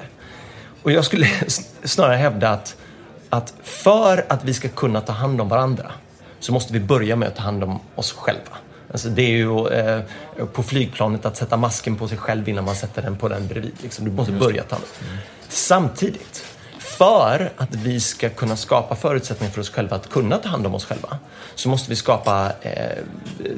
Och 0.83 0.91
jag 0.91 1.05
skulle 1.05 1.27
snarare 1.83 2.15
hävda 2.15 2.49
att, 2.49 2.75
att 3.29 3.53
för 3.63 4.25
att 4.29 4.43
vi 4.43 4.53
ska 4.53 4.67
kunna 4.67 5.01
ta 5.01 5.13
hand 5.13 5.41
om 5.41 5.49
varandra 5.49 5.91
så 6.39 6.53
måste 6.53 6.73
vi 6.73 6.79
börja 6.79 7.15
med 7.15 7.27
att 7.27 7.35
ta 7.35 7.41
hand 7.41 7.63
om 7.63 7.79
oss 7.95 8.11
själva. 8.11 8.57
Alltså 8.91 9.09
det 9.09 9.21
är 9.21 9.37
ju 9.37 9.67
eh, 9.67 10.01
på 10.53 10.63
flygplanet 10.63 11.25
att 11.25 11.37
sätta 11.37 11.57
masken 11.57 11.95
på 11.95 12.07
sig 12.07 12.17
själv 12.17 12.49
innan 12.49 12.65
man 12.65 12.75
sätter 12.75 13.01
den 13.01 13.17
på 13.17 13.27
den 13.27 13.47
bredvid. 13.47 13.73
Liksom. 13.81 14.05
Du 14.05 14.11
måste 14.11 14.31
börja 14.31 14.63
ta 14.63 14.75
hand 14.75 14.85
om 14.99 15.17
Samtidigt, 15.49 16.45
för 16.77 17.51
att 17.57 17.75
vi 17.75 17.99
ska 17.99 18.29
kunna 18.29 18.55
skapa 18.55 18.95
förutsättningar 18.95 19.53
för 19.53 19.61
oss 19.61 19.69
själva 19.69 19.95
att 19.95 20.09
kunna 20.09 20.37
ta 20.37 20.49
hand 20.49 20.65
om 20.65 20.75
oss 20.75 20.85
själva 20.85 21.17
så 21.55 21.69
måste 21.69 21.89
vi 21.89 21.95
skapa 21.95 22.51
eh, 22.61 22.97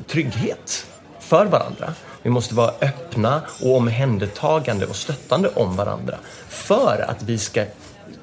trygghet 0.07 0.85
för 1.19 1.45
varandra. 1.45 1.93
Vi 2.21 2.29
måste 2.29 2.55
vara 2.55 2.73
öppna 2.81 3.41
och 3.61 3.75
omhändertagande 3.75 4.85
och 4.85 4.95
stöttande 4.95 5.49
om 5.49 5.75
varandra 5.75 6.17
för 6.47 7.05
att 7.09 7.23
vi 7.23 7.37
ska 7.37 7.65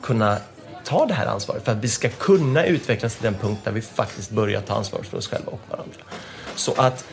kunna 0.03 0.39
ta 0.87 1.07
det 1.07 1.15
här 1.15 1.27
ansvaret, 1.27 1.65
för 1.65 1.73
att 1.73 1.79
vi 1.79 1.89
ska 1.89 2.09
kunna 2.09 2.67
utvecklas 2.67 3.15
till 3.15 3.25
den 3.25 3.35
punkt 3.35 3.61
där 3.65 3.73
vi 3.73 3.81
faktiskt 3.81 4.31
börjar 4.31 4.61
ta 4.61 4.75
ansvar 4.75 5.03
för 5.03 5.19
oss 5.19 5.29
själva 5.29 5.53
och 5.53 5.61
varandra. 5.71 6.01
Så 6.55 6.73
att 6.77 7.05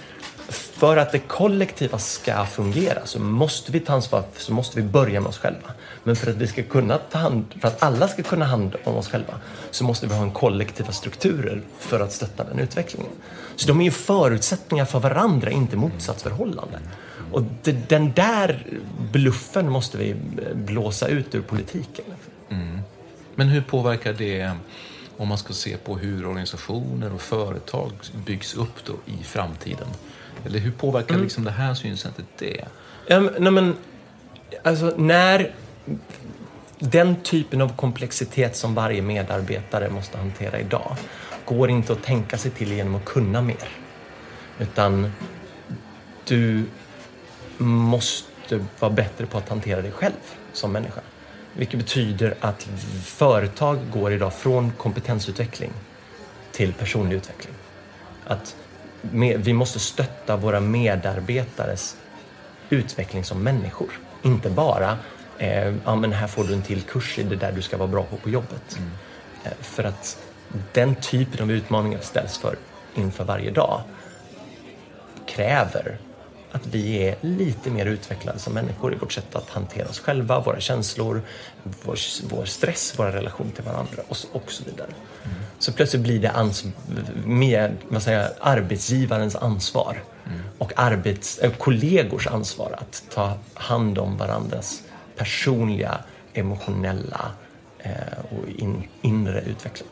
för 0.50 0.98
att 0.98 1.12
det 1.12 1.20
kollektiva 1.20 2.00
ska 2.00 2.46
fungera 2.46 3.06
så 3.06 3.20
måste 3.20 3.72
vi 3.72 3.80
ta 3.80 3.94
ansvar, 3.94 4.24
så 4.38 4.54
måste 4.54 4.82
vi 4.82 4.88
börja 4.88 5.22
med 5.22 5.30
oss 5.30 5.38
själva. 5.38 5.74
Men 6.04 6.16
för 6.16 6.32
att 6.32 6.38
vi 6.38 6.48
ska 6.48 6.64
kunna 6.64 6.98
ta 6.98 7.18
hand, 7.18 7.46
för 7.60 7.68
att 7.68 7.84
alla 7.84 8.08
ska 8.08 8.24
kunna 8.24 8.46
hand 8.46 8.76
om 8.84 8.96
oss 8.96 9.08
själva 9.08 9.40
så 9.72 9.84
måste 9.84 10.08
vi 10.08 10.14
ha 10.14 10.24
en 10.24 10.32
kollektiva 10.32 10.92
strukturer 10.92 11.62
för 11.80 12.00
att 12.00 12.12
stötta 12.12 12.44
den 12.44 12.60
utvecklingen. 12.60 13.12
Så 13.56 13.68
de 13.68 13.80
är 13.80 13.86
ju 13.86 13.92
förutsättningar 13.92 14.86
för 14.86 15.00
varandra, 15.00 15.52
inte 15.52 15.78
motsatsförhållanden. 15.78 16.82
Och 17.32 17.42
det, 17.64 17.90
den 17.90 18.14
där 18.14 18.68
bluffen 19.12 19.70
måste 19.70 19.98
vi 19.98 20.12
eh, 20.12 20.18
blåsa 20.56 21.08
ut 21.08 21.36
ur 21.36 21.42
politiken. 21.42 22.06
Mm. 22.50 22.80
Men 23.36 23.48
hur 23.48 23.62
påverkar 23.62 24.14
det 24.14 24.52
om 25.18 25.28
man 25.28 25.38
ska 25.38 25.54
se 25.54 25.78
på 25.78 25.98
hur 25.98 26.26
organisationer 26.26 27.14
och 27.14 27.22
företag 27.22 27.92
byggs 28.26 28.56
upp 28.56 28.86
då 28.86 28.94
i 29.06 29.24
framtiden? 29.24 29.88
Eller 30.46 30.60
hur 30.60 30.72
påverkar 30.72 31.18
liksom 31.18 31.44
det 31.44 31.52
här 31.52 31.74
synsättet 31.74 32.26
det? 32.38 32.66
Um, 33.10 33.30
nej 33.40 33.52
men, 33.52 33.76
alltså 34.64 34.94
när 34.98 35.54
den 36.80 37.16
typen 37.16 37.62
av 37.62 37.76
komplexitet 37.76 38.56
som 38.56 38.76
varje 38.76 39.02
medarbetare 39.02 39.90
måste 39.90 40.18
hantera 40.18 40.60
idag 40.60 40.96
går 41.46 41.70
inte 41.70 41.94
att 41.94 42.04
tänka 42.04 42.38
sig 42.38 42.52
till 42.52 42.72
genom 42.72 42.96
att 42.96 43.06
kunna 43.06 43.42
mer. 43.42 43.70
Utan 44.60 45.12
du 46.28 46.66
måste 47.58 48.66
vara 48.80 48.92
bättre 48.92 49.26
på 49.26 49.38
att 49.38 49.50
hantera 49.50 49.82
dig 49.82 49.92
själv 49.92 50.14
som 50.54 50.72
människa. 50.72 51.02
Vilket 51.54 51.80
betyder 51.80 52.36
att 52.40 52.64
företag 53.04 53.80
går 53.94 54.14
idag 54.14 54.34
från 54.34 54.72
kompetensutveckling 54.72 55.72
till 56.52 56.74
personlig 56.74 57.16
utveckling. 57.16 57.54
Att 58.26 58.56
vi 59.38 59.54
måste 59.54 59.80
stötta 59.80 60.38
våra 60.38 60.60
medarbetares 60.60 61.98
utveckling 62.70 63.24
som 63.24 63.44
människor. 63.44 64.00
Inte 64.22 64.50
bara, 64.50 64.98
eh, 65.38 65.76
ja 65.86 65.96
men 65.96 66.14
här 66.14 66.28
får 66.28 66.44
du 66.44 66.54
en 66.54 66.62
till 66.62 66.82
kurs 66.82 67.20
i 67.20 67.24
det 67.24 67.36
där 67.36 67.52
du 67.52 67.62
ska 67.62 67.78
vara 67.78 67.88
bra 67.88 68.04
på 68.04 68.18
på 68.18 68.30
jobbet. 68.30 68.80
Eh, 69.44 69.52
för 69.62 69.84
att 69.84 70.18
den 70.74 70.96
typen 70.96 71.44
av 71.44 71.52
utmaningar 71.52 72.00
ställs 72.00 72.38
för 72.38 72.56
inför 72.96 73.24
varje 73.24 73.52
dag 73.52 73.82
kräver 75.26 75.98
att 76.54 76.68
vi 76.68 76.98
är 76.98 77.16
lite 77.22 77.70
mer 77.70 77.86
utvecklade 77.86 78.40
som 78.40 78.54
människor 78.54 78.94
i 78.94 78.98
vårt 78.98 79.12
sätt 79.12 79.36
att 79.36 79.50
hantera 79.50 79.90
oss 79.90 80.00
själva, 80.00 80.40
våra 80.40 80.60
känslor, 80.60 81.22
vår, 81.64 81.98
vår 82.30 82.46
stress, 82.46 82.94
vår 82.98 83.06
relation 83.06 83.52
till 83.52 83.64
varandra 83.64 84.04
och 84.08 84.18
så, 84.18 84.28
och 84.32 84.52
så 84.52 84.64
vidare. 84.64 84.90
Så 85.60 85.74
plötsligt 85.74 86.04
blir 86.04 86.20
det 86.20 86.32
ans 86.32 86.66
med, 87.26 87.78
vad 87.88 88.04
säger, 88.04 88.20
jag, 88.20 88.32
arbetsgivarens 88.40 89.36
ansvar 89.36 90.04
och 90.58 90.74
arbets, 90.76 91.40
äh, 91.40 91.52
kollegors 91.52 92.28
ansvar 92.28 92.76
att 92.80 93.04
ta 93.10 93.34
hand 93.54 93.98
om 93.98 94.18
varandras 94.18 94.84
personliga, 95.18 95.98
emotionella 96.34 97.32
eh, 97.80 97.92
och 98.32 98.50
in, 98.50 98.88
inre 99.02 99.42
utveckling. 99.42 99.90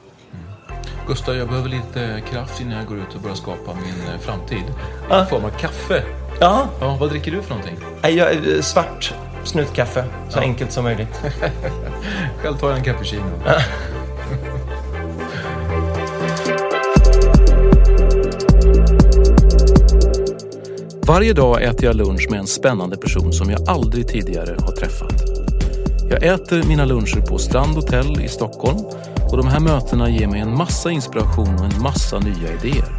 Gustav, 1.07 1.35
jag 1.35 1.47
behöver 1.47 1.69
lite 1.69 2.21
kraft 2.31 2.61
innan 2.61 2.77
jag 2.77 2.85
går 2.87 2.97
ut 2.97 3.15
och 3.15 3.21
börjar 3.21 3.35
skapa 3.35 3.73
min 3.73 4.13
eh, 4.13 4.19
framtid. 4.19 4.63
Ja. 5.09 5.23
I 5.23 5.29
form 5.29 5.45
av 5.45 5.49
kaffe. 5.49 6.03
Ja, 6.39 6.67
Ja, 6.79 6.97
vad 6.99 7.09
dricker 7.09 7.31
du 7.31 7.41
för 7.41 7.49
någonting? 7.49 7.77
jag, 8.01 8.31
eh, 8.33 8.61
svart 8.61 9.13
snutkaffe, 9.43 10.05
så 10.29 10.39
enkelt 10.39 10.71
som 10.71 10.83
möjligt. 10.83 11.21
Själv 12.41 12.57
tar 12.57 12.69
jag 12.69 12.77
en 12.77 12.83
cappuccino. 12.83 13.23
Varje 21.07 21.33
dag 21.33 21.63
äter 21.63 21.85
jag 21.85 21.95
lunch 21.95 22.27
med 22.29 22.39
en 22.39 22.47
spännande 22.47 22.97
person 22.97 23.33
som 23.33 23.49
jag 23.49 23.69
aldrig 23.69 24.07
tidigare 24.07 24.55
har 24.59 24.71
träffat. 24.71 25.13
Jag 26.09 26.23
äter 26.23 26.63
mina 26.67 26.85
luncher 26.85 27.21
på 27.21 27.37
Strand 27.37 27.75
Hotel 27.75 28.21
i 28.21 28.27
Stockholm 28.27 28.77
och 29.31 29.37
de 29.37 29.47
här 29.47 29.59
mötena 29.59 30.09
ger 30.09 30.27
mig 30.27 30.39
en 30.39 30.57
massa 30.57 30.91
inspiration 30.91 31.55
och 31.59 31.65
en 31.65 31.81
massa 31.81 32.19
nya 32.19 32.53
idéer. 32.53 32.95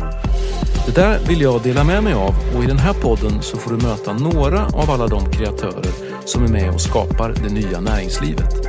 Det 0.86 0.94
där 0.94 1.18
vill 1.28 1.40
jag 1.40 1.62
dela 1.62 1.84
med 1.84 2.04
mig 2.04 2.12
av 2.14 2.34
och 2.56 2.64
i 2.64 2.66
den 2.66 2.78
här 2.78 2.92
podden 2.92 3.42
så 3.42 3.56
får 3.56 3.70
du 3.70 3.86
möta 3.86 4.12
några 4.12 4.66
av 4.66 4.90
alla 4.90 5.06
de 5.06 5.30
kreatörer 5.30 5.92
som 6.24 6.44
är 6.44 6.48
med 6.48 6.74
och 6.74 6.80
skapar 6.80 7.34
det 7.42 7.54
nya 7.54 7.80
näringslivet. 7.80 8.66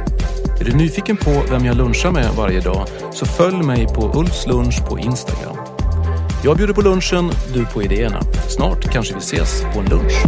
Är 0.60 0.66
du 0.66 0.74
nyfiken 0.74 1.18
på 1.18 1.44
vem 1.52 1.66
jag 1.66 1.78
lunchar 1.78 2.12
med 2.12 2.30
varje 2.38 2.60
dag 2.60 2.88
så 3.14 3.26
följ 3.26 3.64
mig 3.64 3.88
på 3.88 4.12
Ulfs 4.20 4.48
lunch 4.48 4.88
på 4.90 5.00
Instagram. 5.00 5.58
Jag 6.44 6.58
bjuder 6.58 6.74
på 6.74 6.82
lunchen, 6.82 7.32
du 7.54 7.66
på 7.66 7.84
idéerna. 7.84 8.22
Snart 8.50 8.92
kanske 8.92 9.14
vi 9.14 9.20
ses 9.20 9.62
på 9.74 9.80
en 9.80 9.86
lunch. 9.86 10.24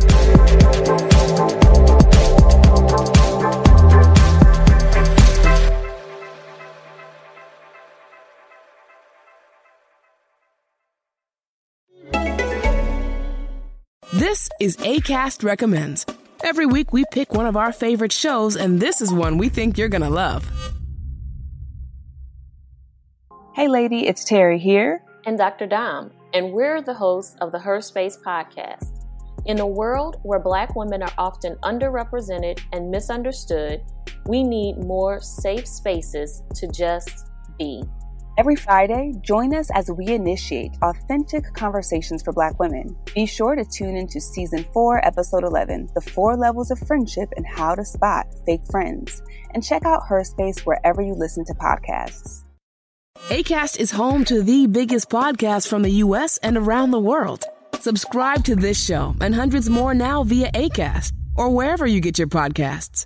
This 14.36 14.50
is 14.60 14.78
ACAST 14.78 15.46
Recommends. 15.46 16.06
Every 16.44 16.66
week 16.66 16.92
we 16.92 17.06
pick 17.14 17.34
one 17.34 17.46
of 17.46 17.56
our 17.56 17.72
favorite 17.72 18.12
shows, 18.12 18.58
and 18.58 18.82
this 18.82 19.00
is 19.00 19.14
one 19.14 19.38
we 19.38 19.48
think 19.48 19.78
you're 19.78 19.88
gonna 19.88 20.10
love. 20.10 20.46
Hey, 23.54 23.70
lady, 23.70 24.08
it's 24.08 24.26
Terry 24.26 24.60
here. 24.60 25.02
and 25.26 25.38
Dr. 25.38 25.68
Dom, 25.68 26.12
and 26.34 26.52
we're 26.52 26.82
the 26.82 26.94
hosts 26.94 27.38
of 27.40 27.54
the 27.54 27.60
Her 27.60 27.80
Space 27.80 28.18
podcast. 28.18 29.08
In 29.46 29.60
a 29.60 29.66
world 29.66 30.18
where 30.24 30.40
Black 30.40 30.76
women 30.76 31.02
are 31.02 31.14
often 31.18 31.56
underrepresented 31.64 32.60
and 32.74 32.92
misunderstood, 32.92 33.84
we 34.26 34.44
need 34.44 34.84
more 34.84 35.22
safe 35.22 35.66
spaces 35.66 36.44
to 36.56 36.68
just 36.68 37.30
be. 37.58 37.84
Every 38.38 38.58
Friday, 38.58 39.14
join 39.22 39.56
us 39.56 39.70
as 39.74 39.90
we 39.90 40.08
initiate 40.08 40.74
authentic 40.82 41.54
conversations 41.54 42.22
for 42.22 42.34
Black 42.34 42.60
women. 42.60 42.94
Be 43.14 43.26
sure 43.26 43.56
to 43.56 43.64
tune 43.64 43.96
into 43.96 44.20
Season 44.20 44.66
4, 44.74 45.06
Episode 45.06 45.46
11 45.46 45.92
The 45.96 46.02
Four 46.02 46.36
Levels 46.36 46.70
of 46.70 46.78
Friendship 46.80 47.30
and 47.38 47.46
How 47.48 47.76
to 47.76 47.86
Spot 47.86 48.26
Fake 48.46 48.66
Friends. 48.70 49.22
And 49.54 49.64
check 49.64 49.86
out 49.86 50.08
Her 50.10 50.22
Space 50.26 50.66
wherever 50.66 51.02
you 51.02 51.14
listen 51.14 51.46
to 51.46 51.54
podcasts. 51.54 52.44
ACAST 53.30 53.80
is 53.80 53.92
home 53.92 54.26
to 54.26 54.44
the 54.44 54.68
biggest 54.68 55.10
podcasts 55.10 55.68
from 55.68 55.84
the 55.84 55.92
U.S. 56.04 56.38
and 56.44 56.58
around 56.58 56.92
the 56.92 57.00
world. 57.00 57.46
Subscribe 57.80 58.44
to 58.44 58.56
this 58.58 58.84
show 58.84 59.16
and 59.22 59.34
hundreds 59.34 59.70
more 59.70 59.94
now 59.94 60.26
via 60.26 60.52
ACAST 60.52 61.14
or 61.38 61.52
wherever 61.52 61.88
you 61.88 62.02
get 62.02 62.20
your 62.20 62.28
podcasts. 62.28 63.06